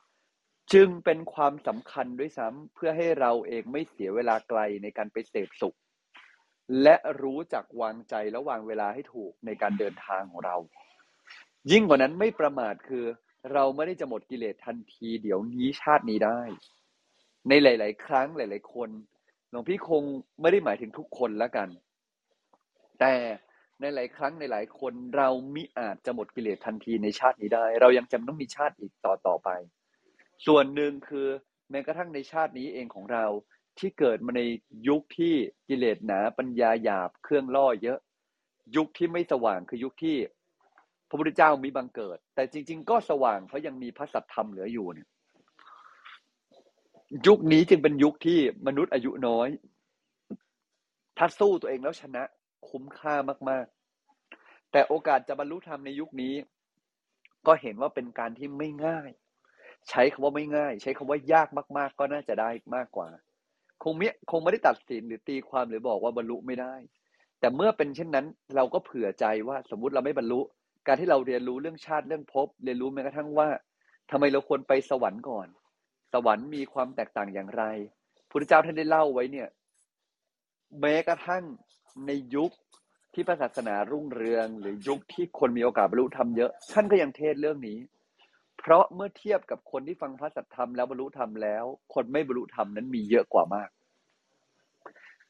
[0.73, 5.77] จึงเป็นความสำคัญด้วยซ้ำเพื่อให้เราเองไม่เสียเวลาไกลในการไปเสพสุข
[6.83, 10.55] และรู้จักวางใจและวางเวลาให้ถูกในการเดินทางของเรา
[11.71, 13.05] ยิ่งกว่านั้นไม่ประมาทคือ
[13.53, 16.39] เราไม่ได้จะหมดกิเลสทันที เดี๋ยวนี้ชาตินี้ได้
[17.49, 18.89] ในหลาย ๆ ครั้งหลาย ๆ คน
[19.49, 20.03] หลวงพี่คง
[20.41, 21.69] ไม่ได้หมายถึงทุกคนแล้วกัน
[22.99, 23.13] แต่
[23.81, 29.49] ในหลายครั้งในหลายคนเรามิอาจจะหมดกิเลสทันทีในชาตินี้ได้ เรายังจำต้องมีชาติอีกต่อต่อไป
[30.45, 31.27] ส่วนหนึ่งคือ
[31.69, 33.25] แม้กระทั่งในชาตินี้เองของเรา
[33.79, 34.41] ที่เกิดมาใน
[34.87, 35.33] ยุคที่
[35.69, 37.99] กิเลสหนาปัญญาหยาบเครื่องล่อเยอะ
[38.75, 40.17] ยุคที่ไม่สว่างคือยุคที่
[41.09, 45.07] พระพุทธเจ้ามีบังเกิด แต่จริง ๆ ก็สว่างเพราะยังมีพระสัทธรรมเหลืออยู่เนี่ย
[47.27, 49.49] ยุคนี้จึงเป็นยุคที่มนุษย์อายุน้อย
[51.17, 52.23] ถ้าสู้ตัวเองแล้วชนะ
[52.69, 53.15] คุ้มค่า
[53.49, 53.65] มาก
[54.17, 56.35] ๆ แต่โอกาสจะบรรลุธรรมในยุคนี้
[57.47, 59.09] ก็เห็นว่าเป็นการที่ไม่ง่าย
[59.89, 61.47] ใช้คำว่าไม่ง่าย ใช้คำว่ายาก
[61.77, 63.09] มาก ๆ ก็น่าจะได้มากกว่า
[63.83, 66.75] คงไม่คงไม่ได้ตัดสินหรือตีความหรือบอกว่าบรรลุไม่ได้
[67.39, 70.41] แต่เมื่อเป็นเช่นนั้น เราก็เผื่อใจว่าสมมุติเราไม่บรรลุ
[70.87, 73.49] การที่เราเรียนรู้เรื่องชาติเรื่องภพเรียนรู้แม้กระทั่งว่า
[74.11, 75.47] ทำไมเราควรไปสวรรค์ก่อน
[76.13, 77.63] สวรรค์มีความแตกต่างอย่างไร
[78.29, 79.47] พุทธเจ้าท่านได้เล่าไว้เนี่ย
[80.81, 81.43] แม้กระทั่ง
[82.07, 82.51] ในยุค
[83.13, 87.79] ที่พระศาสนารุ่งเรือง หรือยุคที่คนมีโอกาสบรรลุธรรมเยอะ ท่านก็ยังเทศเรื่องนี้
[88.59, 93.69] เพราะเมื่อเทียบกับคนที่ฟังพระสัทธรรมแล้วบรรลุธรรมแล้ว คนไม่บรรลุธรรมนั้นมีเยอะกว่ามาก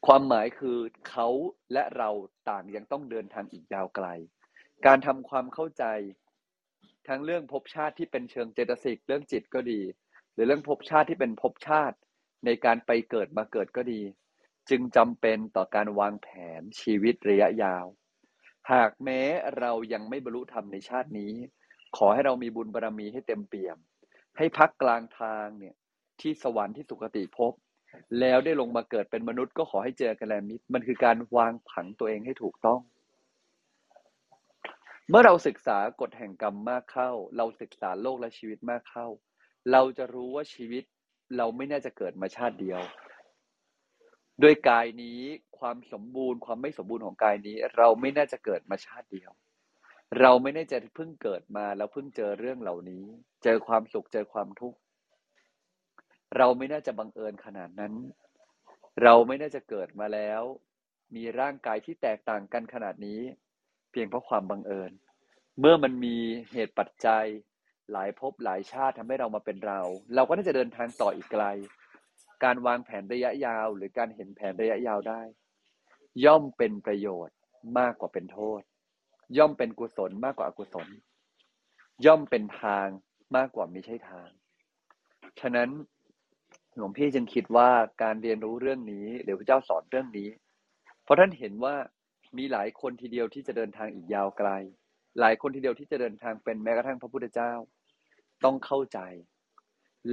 [0.05, 0.77] ความหมายคือ
[1.09, 1.27] เขา
[1.73, 2.09] และเรา
[2.49, 4.07] ต่างยังต้องเดินทางอีกยาวไกล
[4.85, 5.83] การทำความเข้าใจ
[7.07, 9.81] ทั้งเรื่องภพชาติที่เป็นเชิงเจตสิกเรื่องจิตก็ดี
[10.37, 11.97] รือเรื่องภพชาติที่เป็นภพชาติ
[12.45, 14.01] ในการไปเกิดมาเกิดก็ดี
[14.69, 16.27] จึงจำเป็นต่อการวางแผ
[16.59, 17.85] นชีวิตระยะยาว
[18.71, 19.21] หากแม้
[19.59, 21.33] เรายังไม่บรรลุธรรมในชาตินี้
[21.97, 23.77] ขอให้เรามีบุญบารรมีให้เต็มเปี่ยม
[24.37, 25.75] ให้พักกลางทางเนี่ย
[26.21, 27.53] ที่สวรรค์ที่สุคติภพ
[28.19, 32.79] แล้วได้ลงมาเกิดเป็นมนุษย์ก็ขอให้เจอกันแลมิตรมันคือการวางผังตัวเองให้ถูกต้อง
[35.09, 39.07] เมื่อเราศึกษากฎแห่งกรรมมากเข้า เราศึกษาโลกและชีวิตมากเข้า
[39.71, 40.83] เราจะรู้ว่าชีวิต
[41.37, 42.79] เราไม่น่าจะเกิดมาชาติเดียว
[44.41, 45.19] โดยกายนี้
[45.59, 49.31] ความสมบูรณ์ความไม่สมบูรณ์ของกายนี้ เราไม่น่าจะเกิดมาชาติเดียว
[50.19, 53.03] เราไม่น่าจะเพิ่งเกิดมาแล้วเพิ่งเจอเรื่องเหล่านี้
[53.43, 54.77] เจอความสุขเจอความทุกข์
[56.37, 57.93] เราไม่น่าจะบังเอิญขนาดนั้น
[59.03, 60.41] เราไม่น่าจะเกิดมาแล้ว
[61.15, 63.21] มีร่างกายที่แตกต่างกันขนาดนี้
[63.91, 64.91] เพียงเพราะความบังเอิญ
[65.59, 66.17] เมื่อมันมี
[66.51, 67.25] เหตุปัจจัย
[67.91, 69.79] หลายภพหลายชาติทำให้เรามาเป็นเรา
[70.15, 71.43] เราก็น่าจะเดินทางต่ออีกไกล
[72.43, 75.21] การวางแผนระยะยาว หรือการเห็นแผนระยะยาวได้
[76.25, 77.35] ย่อมเป็นประโยชน์
[77.79, 78.61] มากกว่าเป็นโทษ
[79.37, 80.87] ย่อมเป็นกุศลมากกว่าอกุศล
[82.05, 82.87] ย่อมเป็นทาง
[83.35, 84.29] มากกว่าไม่ใช่ทาง
[85.39, 85.69] ฉะนั้น
[86.75, 87.69] หลวงพี่จึงคิดว่า
[88.03, 90.29] การเรียนรู้เรื่องนี้หรือพระเจ้าสอนเรื่องนี้
[91.03, 91.75] เพราะท่านเห็นว่า
[92.37, 94.49] มีหลายคนทีเดียวที่จะเดินทางอีกยาวไกล
[95.19, 97.51] หลายคนทีเดียวที่จะเดินทางเป็นแม้กระทั่งพระพุทธเจ้า
[98.43, 98.99] ต้องเข้าใจ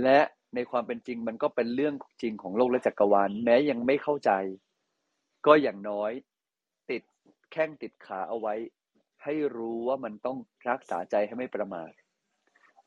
[0.02, 0.20] และ
[0.54, 4.30] ในความเป็นจริงมันก็เป็นเรื่องจริงของโลกและจักรวาลแม้ยังไม่เข้าใจ
[5.46, 6.12] ก็อย่างน้อย
[6.90, 7.02] ติด
[7.52, 8.54] แข้งติดขาเอาไว้
[9.22, 11.92] ให้รู้ว่ามันต้องรักษาใจให้ไม่ประมาท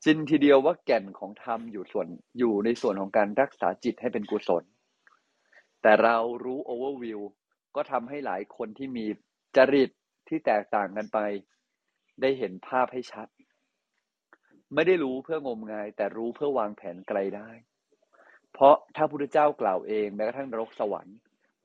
[0.04, 2.08] จริงทีเดียวว่าแก่นของธรรมอยู่ส่วน
[2.38, 4.64] อยู่ในส่วนของการรักษาจิตให้เป็นกุศล
[5.82, 7.20] แต่เรารู้โอเวอร์วิว
[7.76, 9.06] ก็ทำให้หลายคนที่มี
[9.56, 9.90] จริต
[10.28, 11.18] ที่แตกต่างกันไป
[12.20, 13.28] ได้เห็นภาพให้ชัด
[14.74, 17.50] ไม่ได้รู้เพื่องมงาย แต่รู้เพื่อวางแผนไกลได้
[18.52, 21.18] เพราะถ้าพุทธเจ้ากล่าวเองแม้กระทั่งนรกสวรรค์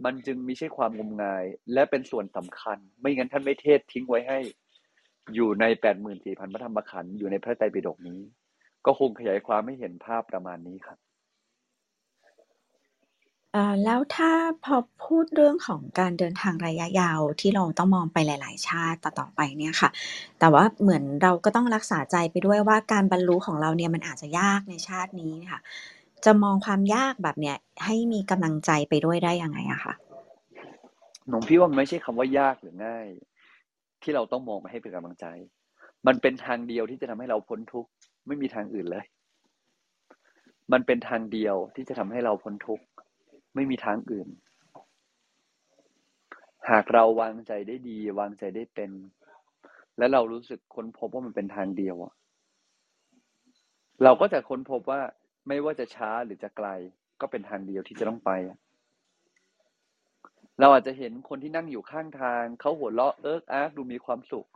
[0.05, 1.43] มันจึงไม่ใช่ความงมงาย
[1.73, 4.39] และเป็นส่วนสำคัญ ไม่งั้นท่านไม่เทศทิ้งไว้ให้
[5.35, 8.19] อยู่ในแปดหมื่นสี่พันพระธรรมขันธ์อยู่ในพระไตรปิฎกนี้
[8.85, 10.97] ก็คงขยายความให้เห็นภาพประมาณนี้ครับ
[13.83, 14.31] แล้วถ้า
[14.63, 14.75] พอ
[15.05, 19.89] พูดเรื่องของการเดินทางระยะยาว ที่เราต้องมองไปหลาย ๆ ชาติต่อ ๆ ไปเนี่ยค่ะ
[20.39, 25.59] แต่ว่าเหมือนเราก็ต้องรักษาใจไปด้วยว่า การบรรลุของเราเนี่ยมันอาจจะยากในชาตินี้ค่ะ
[26.25, 29.93] จะมองความยากแบบเนี้ยให้มีกำลังใจไปด้วยได้ยังไงอะคะ
[31.29, 33.07] หนงพี่ว่ามันไม่ใช่คำว่ายากหรือง่าย
[34.01, 35.25] ที่เราต้องมองมาให้เป็นกำลังใจ
[36.07, 37.89] มันเป็นทางเดียวที่จะทำให้เราพ้นทุกข์
[38.27, 39.05] ไม่มีทางอื่นเลย
[40.71, 42.85] มันเป็นทางเดียวที่จะทำให้เราพ้นทุกข์
[43.55, 44.27] ไม่มีทางอื่น
[46.69, 48.91] หากเราวางใจได้ดี วางใจได้เป็น
[49.97, 52.13] และเรารู้สึกค้นพบว่ามันเป็นทางเดียวอะ
[54.03, 55.01] เราก็จะค้นพบว่า
[55.47, 56.67] ไม่ว่าจะช้าหรือจะไกล
[57.21, 58.31] ก็เป็นทางเดียวที่จะต้องไป
[60.59, 64.47] เราอาจจะเห็นคนที่นั่งอยู่ข้างทางเขาหัวเราะเอิกอาร์กดูมีความสุข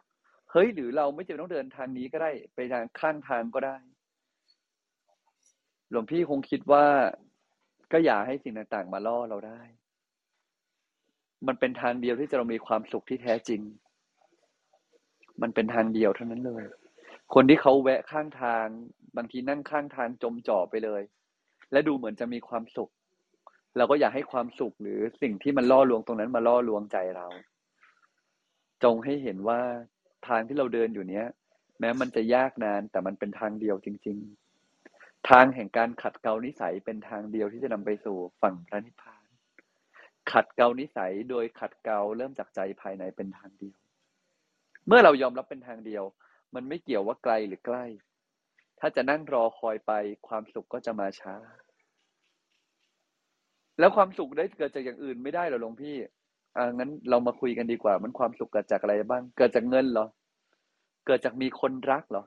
[0.51, 3.77] เฮ้ยหรือเราไม่จำเป็นต้องเดินทางนี้ก็ได้ไปทางข้างทางก็ได้
[5.89, 6.85] หลวงพี่คงคิดว่า
[7.91, 9.61] ก็อย่าให้สิ่งต่างๆ มาล่อเราได้
[11.47, 13.61] มันเป็นทางเดียวที่จะเรามีความสุขที่แท้จริง
[15.41, 16.63] มันเป็นทางเดียวเท่านั้นเลย
[17.33, 18.65] คนที่เขาแวะข้างทาง
[19.17, 21.01] บางทีนั่งข้างทางจมจ่อไปเลย
[21.71, 22.91] และดูเหมือนจะมีความสุข
[23.77, 27.27] เราก็อยากให้ความสุขหรือสิ่งที่มันล่อลวงตรงนั้นมาล่อลวงใจเรา
[28.83, 29.59] จงให้เห็นว่า
[30.27, 31.25] ทางที่เราเดินอยู่เนี้ย
[31.79, 34.46] แม้มันจะยากนานแต่มันเป็นทางเดียวจริง ๆ
[35.29, 39.25] ทางแห่งการขัดเกลานิสัยเป็นทางเดียวที่จะนำไปสู่ฝั่งพระนิพพาน
[40.31, 43.77] ขัดเกลานิสัยโดยขัดเกลาเริ่มจากใจภายในเป็นทางเดียว
[44.87, 46.03] เมื่อเรายอมรับเป็นทางเดียว
[46.55, 47.85] มันไม่เกี่ยวว่าไกลหรือใกล้
[48.79, 49.91] ถ้าจะนั่งรอคอยไป
[50.27, 51.35] ความสุขก็จะมาช้า
[53.79, 55.95] แล้วความสุขได้เกิดจากอย่างอื่นไม่ได้หรอหลวงพี่
[56.57, 60.07] อ่างั้นเรามาคุยกันดีกว่า มันความสุขเกิดจากอะไรบ้าง เกิดจากเงินเหรอ
[61.05, 62.23] เกิดจากมีคนรักเหรอ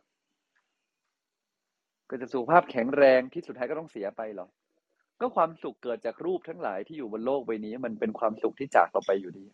[2.11, 4.49] กิดจากสุขภาพแข็งแรงที่สุดท้ายก็ต้องเสียไปหรอ
[5.21, 9.47] ก็ความสุขเกิดจากรูปทั้งหลายที่อยู่บนโลกใบนี้ มันเป็นความสุขที่จากเราไปอยู่ดี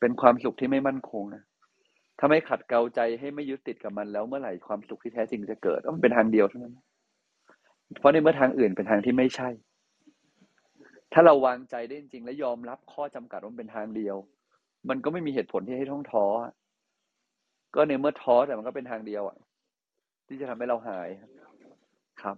[0.00, 1.42] เป็นความสุขที่ไม่มั่นคงนะ
[2.18, 6.74] ถ้าไม่ขัดเกลาใจให้ไม่ยึดติดกับมันแล้วเมื่อไหร่ความสุขที่แท้จริงจะเกิดมันเป็นทางเดียวเท่านั้น
[8.00, 9.48] เพราะในเมื่อทางอื่นเป็นทางที่ไม่ใช่
[11.12, 14.16] ถ้าเราวางใจได้จริงและยอมรับข้อจำกัดว่าเป็นทางเดียว
[14.88, 16.24] มันก็ไม่มีเหตุผลที่ให้ท้องท้อ
[17.74, 19.36] ก็ในเมื่อท้อแต่มันก็เป็นทางเดียวอะ
[20.32, 21.08] ที่จะทำให้เราหาย
[22.22, 22.36] ครับ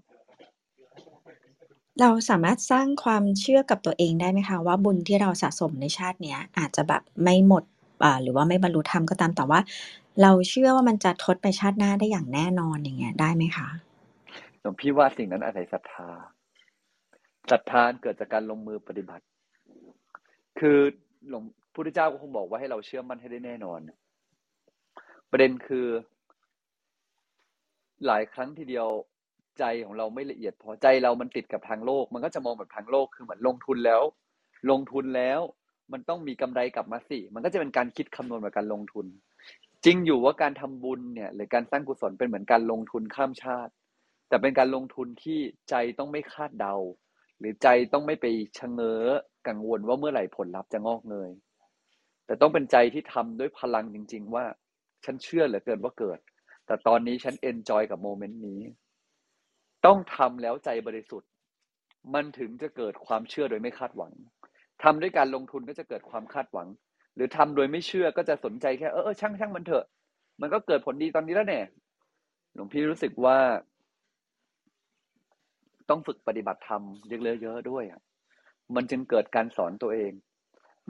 [2.01, 7.64] เราสามารถสร้างความเชื่อกับตัวเองได้ไหมคะว่าบุญที่เราสะสมในชาติเนี้ย อาจจะแบบไม่หมด
[8.03, 9.61] อ่าหรือว่าไม่บรรลุธรรมก็ตามแต่ว่า
[10.22, 13.68] เราเชื่อว่ามันจะทดไปชาติหน้าได้อย่างแน่นอนอย่างเงี้ยได้ไหมคะ
[14.61, 16.09] หลวงพี่ว่าสิ่งนั้นอาศัยศรัทธา
[17.51, 19.24] ศรัทธาเกิดจากการลงมือปฏิบัติ
[20.59, 20.78] คือ
[21.28, 21.42] หลวง
[21.74, 23.80] พุทธเจ้าก็คงบอกว่าให้เราเชื่อมั่นให้ได้แน่นอน
[25.30, 25.86] ประเด็นคือ
[28.07, 28.88] หลายครั้งทีเดียว
[29.59, 34.03] ใจของเราไม่ละเอียดพอใจเรามันติดกับทางโลก มันก็จะมองแบบทางโลกคือเหมือนลงทุนแล้ว
[34.70, 35.40] ลงทุนแล้ว
[35.92, 39.07] มันต้องมีกำไรกลับมาสิมันก็จะเป็นการคิดคำนวณแบบการลงทุน
[39.84, 43.72] จริงอยู่ว่าการทำบุญเนี่ย หรือการสร้างกุศลเป็นเหมือนการลงทุนข้ามชาติ
[44.28, 45.38] แต่เป็นการลงทุนที่
[45.70, 46.74] ใจต้องไม่คาดเดา
[47.38, 48.26] หรือใจต้องไม่ไป
[48.59, 49.03] ชะเง้อ
[49.49, 51.30] กังวลว่าเมื่อไหร่ผลลัพธ์จะงอกเงย
[52.26, 54.45] แต่ต้องเป็นใจที่ทำด้วยพลังจริง ๆ ว่า
[55.05, 56.18] ฉันเชื่อเหลือเกินว่าเกิด
[56.67, 58.61] แต่ตอนนี้ฉัน enjoy กับ moment นี้
[59.87, 61.31] ต้องทำแล้วใจบริสุทธิ์
[62.15, 64.12] มันถึงจะเกิดความเชื่อโดยไม่คาดหวัง
[64.83, 66.69] ทำด้วยการลงทุนก็จะเกิดความคาดหวัง
[67.15, 69.85] หรือทำโดยไม่เชื่อก็จะสนใจแค่เออเออช่างช่างมันเถอะ
[70.41, 71.67] มันก็เกิดผลดีตอนนี้แล้วเนี่ย
[72.55, 73.39] หลวงพี่รู้สึกว่า
[75.89, 76.83] ต้องฝึกปฏิบัติธรรม
[77.43, 78.01] เยอะๆด้วยอะ
[78.75, 80.12] มันจึงเกิดการสอนตัวเอง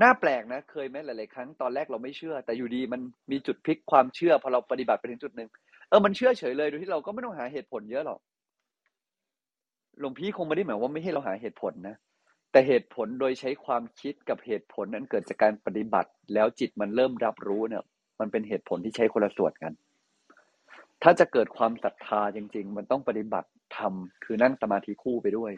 [0.02, 5.48] น่าแปลกนะ เคยไหมหลาย ๆ ครั้งตอนแรกเราไม่เชื่อ แต่อยู่ดีมันมีจุดพลิกความเชื่อพอเราปฏิบัติไปถึงจุดหนึ่ง
[5.88, 8.20] เออมันเชื่อเฉยเลยโดยที่เราก็ไม่ต้องหาเหตุผลเยอะหรอก
[10.00, 11.96] หลวงพี่คงไม่ได้หมายว่าไม่ให้เราหาเหตุผลนะ
[12.52, 17.82] แต่เหตุผลโดยใช้ความคิดกับเหตุผลนั้นเกิดจากการปฏิบัติ แล้วจิตมันเริ่มรับรู้เนี่ย
[18.20, 19.72] มันเป็นเหตุผลที่ใช้คนละส่วนกัน
[21.02, 25.52] ถ้าจะเกิดความศรัทธาจริง ๆ มันต้องปฏิบัติทำคือนั่งสมาธิคู่ไปด้วย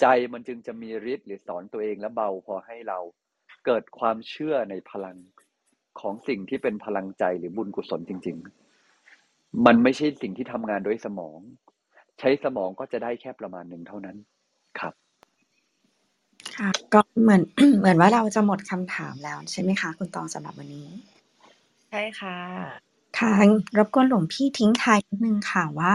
[0.00, 2.98] ใจมันจึงจะมีฤทธิ์หรือสอนตัวเองและเบาพอให้เรา
[3.66, 5.16] เกิดความเชื่อในพลัง
[6.00, 8.36] ของสิ่งที่เป็นพลังใจหรือบุญกุศลจริง
[9.02, 11.38] ๆ มันไม่ใช่สิ่งที่ทำงานโดยสมอง
[12.18, 14.16] ใช้สมองก็จะได้แค่ประมาณหนึ่งเท่านั้น
[14.78, 14.94] ครับ
[16.56, 17.42] ค่ะ ก็เหมือน
[17.78, 20.88] เหมือนว่าเราจะหมดคำถามแล้วใช่ไหมคะ คุณตองสำหรับวันนี้
[21.88, 22.36] ใช่ค่ะ
[23.18, 23.32] ค่ะ
[23.78, 25.94] รบกวนหลวงพี่ทิ้งท้ายนิดนึงค่ะว่า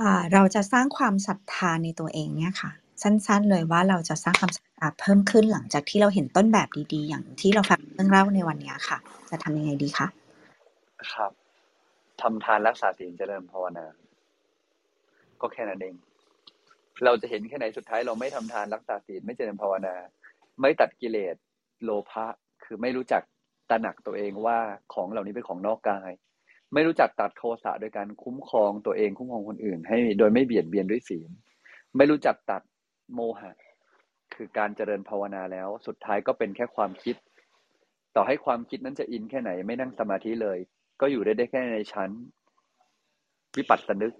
[0.00, 2.70] อ่าเราจะสร้างความศรัทธาในตัวเองเนี่ยค่ะ
[3.02, 8.98] สั้นๆ เลยว่าเราจะสร้างความศรัทธาเพิ่มขึ้นหลังจากที่เราเห็นต้นแบบดีๆ อย่างที่เราฟังเรื่องเล่าในวันนี้ค่ะ
[9.30, 10.06] จะทำยังไงดีคะ
[11.12, 11.32] ครับ
[12.20, 13.86] ทำทานรักษาศีลเจริญภาวนา
[15.40, 15.94] ก็แค่นั้นเอง
[17.04, 19.94] เราจะเห็นแค่ไหนสุดท้ายเราไม่ทำทานรักษาศีลไม่เจริญภาวนา
[20.60, 21.36] ไม่ตัดกิเลส
[21.84, 22.26] โลภะ
[22.64, 23.22] คือไม่รู้จัก
[23.70, 24.58] ตระหนักตัวเองว่า
[24.94, 26.10] ของเหล่านี้เป็นของนอกกาย
[26.74, 31.30] ไม่รู้จักตัดโทสะโดยการคุ้มครองตัวเองคุ้มครองคนอื่น ให้โดยไม่เบียดเบียนด้วยศีล
[31.96, 32.62] ไม่รู้จักตัด
[33.14, 33.52] โมหะ
[34.34, 37.16] คือการเจริญภาวนาแล้ว สุดท้ายก็เป็นแค่ความคิด
[38.16, 40.58] ต่อให้ความคิดนั้นจะอินแค่ไหนไม่นั่งสมาธิเลย
[41.00, 42.10] ก็อยู่ได้ได้แค่ในชั้น
[43.56, 44.14] วิปัสสนึก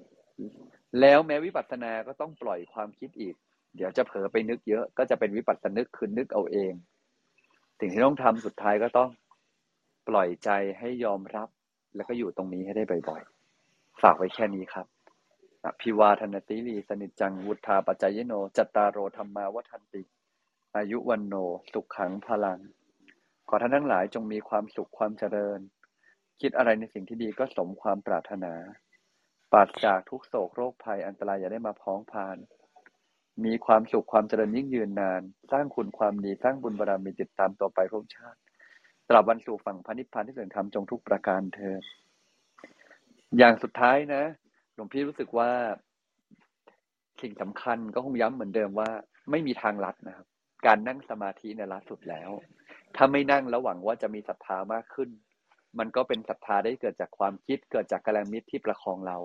[1.01, 3.35] แล้วแม้วิปัสสนาก็ต้องปล่อยความคิดอีก
[3.77, 6.73] เดี๋ยวจะเผลอไปนึกเยอะ ก็จะเป็นวิปัสสนึกคือนึกเอาเอง
[7.79, 9.11] สิ่งที่ต้องทำสุดท้ายก็ต้อง
[10.09, 11.49] ปล่อยใจให้ยอมรับ
[11.97, 14.87] แล้วก็อยู่ตรงนี้ให้ได้บ่อยๆ ฝากไว้แค่นี้ครับ
[15.69, 20.03] อภิวาทนติลีสนิจจังวุธาปัจจยโน จัตตารโอธรรมาวัฒนติ
[20.77, 21.35] อายุวันโน
[21.73, 22.59] สุขขังพลัง
[23.49, 25.61] ขอท่านทั้งหลายจงมีความสุขความเจริญ
[26.41, 28.55] คิดอะไรในสิ่งที่ดีก็สมความปรารถนา
[29.53, 32.37] ปราศจากทุกโศกโรคภัยอันตรายอย่าได้มาพ้องพาน
[33.45, 38.39] มีความสุขความเจริญยิ่งยืนนาน สร้างคุณความดีสร้างบุญบารมีติดตามต่อไปพบชาติ
[39.09, 41.81] ตราบวันสู่ฝั่งพระนิพพานที่เสื่อมธรรมจงทุกประการเธอญ
[43.39, 44.25] อย่างสุดท้ายนะ
[44.79, 45.51] หลวงพี่รู้สึกว่า
[47.23, 48.91] สิ่งสำคัญก็คงย้ำเหมือนเดิมว่า
[49.31, 50.27] ไม่มีทางลัดนะครับ
[50.67, 52.31] การนั่งสมาธิเนี่ยลัดสุดแล้ว
[52.97, 55.11] ถ้าไม่นั่งแล้วหวังว่าจะมีศรัทธามากขึ้น
[55.79, 59.19] มันก็เป็นศรัทธาได้เกิดจากความคิด เกิดจากกระมิตรที่ประคองเรา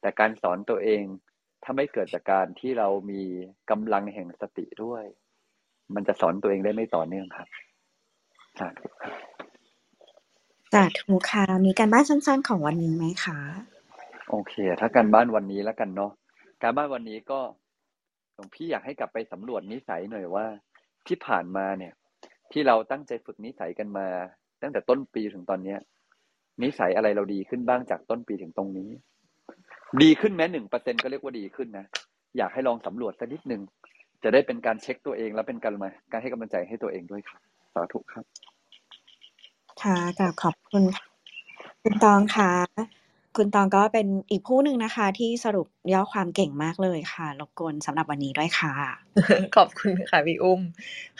[0.00, 1.02] แต่การสอนตัวเอง
[1.62, 3.22] ถ้าไม่เกิดจากการที่เรามี
[3.70, 5.04] กำลังแห่งสติด้วย
[5.94, 7.48] มันจะสอนตัวเองได้ไม่ต่อเนื่องครับ
[8.58, 9.14] สาธุครับ
[10.72, 13.38] สาธุค่ะมีการบ้านสั้นๆของวันนี้ไหมคะ
[14.30, 16.12] โอเค ถ้าการบ้านวันนี้แล้วกันเนาะ
[16.62, 17.40] การบ้านวันนี้ก็
[18.34, 20.46] หลวงพี่อยากให้กลับไปสำรวจนิสัยหน่อยว่า
[21.06, 21.92] ที่ผ่านมาเนี่ย
[22.52, 24.06] ที่เราตั้งใจฝึกนิสัยกันมา
[24.62, 25.78] ตั้งแต่ต้นปีถึงตอนเนี้ย
[26.62, 28.90] นิสัยอะไรเราดีขึ้นบ้างจากต้นปีถึงตรงนี้
[30.02, 31.86] ดีขึ้นแม้หนึ่งเปอร์เซ็นก็เรียกว่าดีขึ้นนะ
[32.36, 33.62] อยากให้ลองสำรวจสักนิดหนึ่ง
[34.22, 37.40] จะได้เป็นการเช็คตัวเอง และเป็นการมาการให้กำลังใจให้ตัวเองด้วยครับ
[37.74, 38.24] สาธุครับ
[39.82, 40.84] ค่ะกราบขอบคุณ
[41.82, 42.50] คุณตองค่ะ
[43.38, 48.72] คุณตองก็เป็นอีกผู้หนึ่งนะคะที่สรุป ย่อความเก่งมากเลยค่ะรบกวนสำหรับวันนี้ด้วยค่ะ
[49.56, 50.60] ขอบคุณค่ะพี่อุ้ม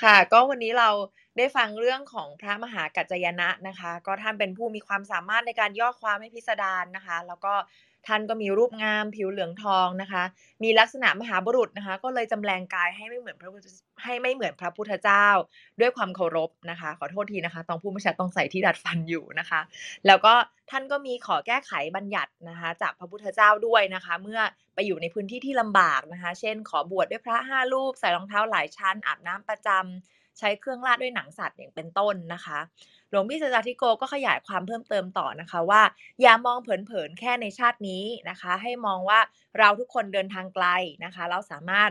[0.02, 0.90] ค่ะ ก็วันนี้เรา
[1.36, 7.54] ได้ฟังเรื่องของพระมหากัจจยนะนะคะ ก็ท่านเป็นผู้มีความสามารถในการย่อความให้พิสดารนะคะ แล้วก็
[8.06, 10.22] ท่านก็มีรูปงามผิวเหลืองทองนะคะ
[10.62, 13.50] มีลักษณะมหาบุรุษนะคะ ก็เลยจำแรงกายให้ไม่เหมือนพระ
[14.04, 15.26] ให้ไม่เหมือนพระพุทธเจ้า
[15.80, 19.60] ด้วยความเคารพนะคะ ขอโทษทีนะคะ ต้องพูดไม่ชัดต้องใส่ที่ดัดฟันอยู่นะคะ
[20.06, 20.34] แล้วก็
[20.70, 24.40] ท่านก็มีขอแก้ไขบัญญัตินะคะ จากพระพุทธเจ้าด้วยนะคะ เมื่อ
[24.74, 32.58] ไปอยู่ในพื้นที่ที่ลำบากนะคะ เช่น ขอบวชด้วยพระห้ารูป ใส่รองเท้าหลายชั้น อาบน้ำประจำใช้เครื่องลาดด้วยหนังสัตว์อย่างเป็นต้นนะคะ
[33.10, 35.82] หลวงพี่สจาธิโกก็ขยายความเพิ่มเติมต่อนะคะว่า
[36.22, 39.20] อย่ามองเผินๆแค่ในชาตินี้นะคะ ให้มองว่า
[39.58, 40.66] เราทุกคนเดินทางไกล
[41.04, 41.90] นะคะ เราสามารถ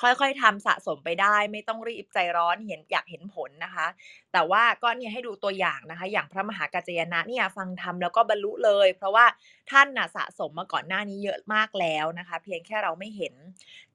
[0.00, 3.86] ค่อยๆทำสะสมไปได้ ไม่ต้องรีบใจร้อนเห็นอยากเห็นผลนะคะ
[4.32, 9.26] แต่ว่าก็เนี่ยให้ดูตัวอย่างนะคะ อย่างพระมหากัจจยนะเนี่ยฟังธรรมแล้วก็บรรลุเลย เพราะว่า
[9.70, 13.34] ท่านน่ะสะสมมาก่อนหน้านี้เยอะมากแล้วนะคะ เพียงแค่เราไม่เห็น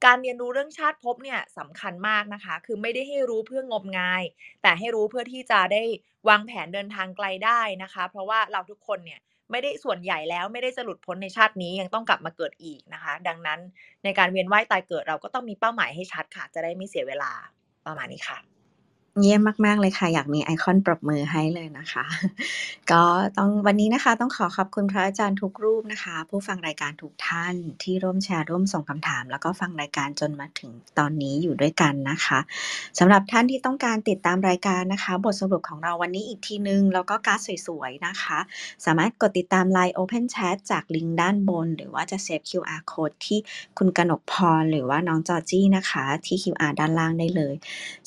[0.04, 4.22] การเรียนรู้เรื่องชาติภพเนี่ยสำคัญมากนะคะ คือไม่ได้ให้รู้เพื่องมงาย
[4.62, 5.82] แต่ให้รู้เพื่อที่จะได้
[6.28, 9.20] วางแผนเดินทางไกลได้นะคะ เพราะว่าเราทุกคนเนี่ย
[9.50, 13.60] ไม่ได้ส่วนใหญ่แล้วไม่ได้จะหลุดพ้นในชาตินี้ยังต้องกลับมาเกิดอีกนะคะ ดังนั้น
[14.04, 17.32] ในการเวียนว่ายตายเกิดเราก็ต้องมีเป้าหมายให้ชัดค่ะ จะได้ไม่เสียเวลา
[17.86, 18.59] ประมาณนี้ค่ะ
[19.20, 22.04] เยี่ยมมาก ๆ เลยค่ะ อยากมีไอคอนปรบมือให้เลยนะคะ
[22.92, 23.02] ก็
[23.38, 32.38] ต้องวันนี้นะคะ ต้องขอขอบคุณพระอาจารย์ทุกรูปนะคะ ผู้ฟังรายการทุกท่านที่ร่วมแชร์ร่วมส่งคำถาม แล้วก็ฟังรายการจนมาถึงตอนนี้อยู่ด้วยกันนะคะ
[32.98, 38.38] สำหรับท่านที่ต้องการติดตามรายการนะคะ บทสรุปของเราวันนี้อีกทีนึง แล้วก็การ์ดสวยๆนะคะ
[38.84, 43.38] สามารถกดติดตาม Line Open Chat จากลิงก์ด้านบน หรือว่าจะเซฟ QR Code ที่
[43.78, 47.54] คุณกนกพรหรือว่าน้องจอจี้นะคะ ที่ QR ด้านล่างได้เลย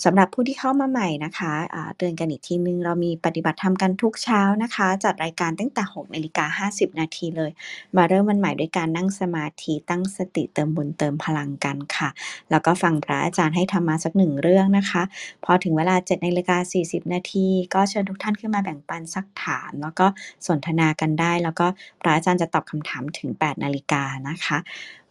[0.04, 7.52] สำหรับผู้ที่เข้ามาใหม่นะคะอ่าเตือนกันอีกทีนึง เรามีปฏิบัติธรรมกันทุกเช้านะคะ จัดรายการตั้งแต่6นาฬิกา50 นาทีเลย
[7.96, 12.10] มาเริ่มวันใหม่ด้วยการนั่งสมาธิตั้งสติเติมบุญเติมพลังกันค่ะ
[12.52, 15.04] แล้วก็ฟังพระอาจารย์ให้ธรรมาสักหนึ่งเรื่องนะคะ
[15.46, 20.06] พอถึงเวลา7นาฬิกา40 นาทีก็เชิญทุกท่านขึ้นมาแบ่งปันสักถาม แล้วก็
[20.48, 21.68] สนทนากันได้ แล้วก็
[22.02, 24.58] พระอาจารย์จะตอบคำถามถึง 8 นาฬิกานะคะ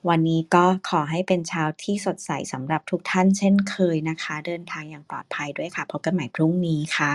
[0.09, 7.15] วันนี้ก็ขอให้เป็นเช้าที่สดใสสำหรับทุกท่านเช่นเคยนะคะ เดินทางอย่างปลอดภัยด้วยค่ะ พบกันใหม่พรุ่งนี้ค่ะ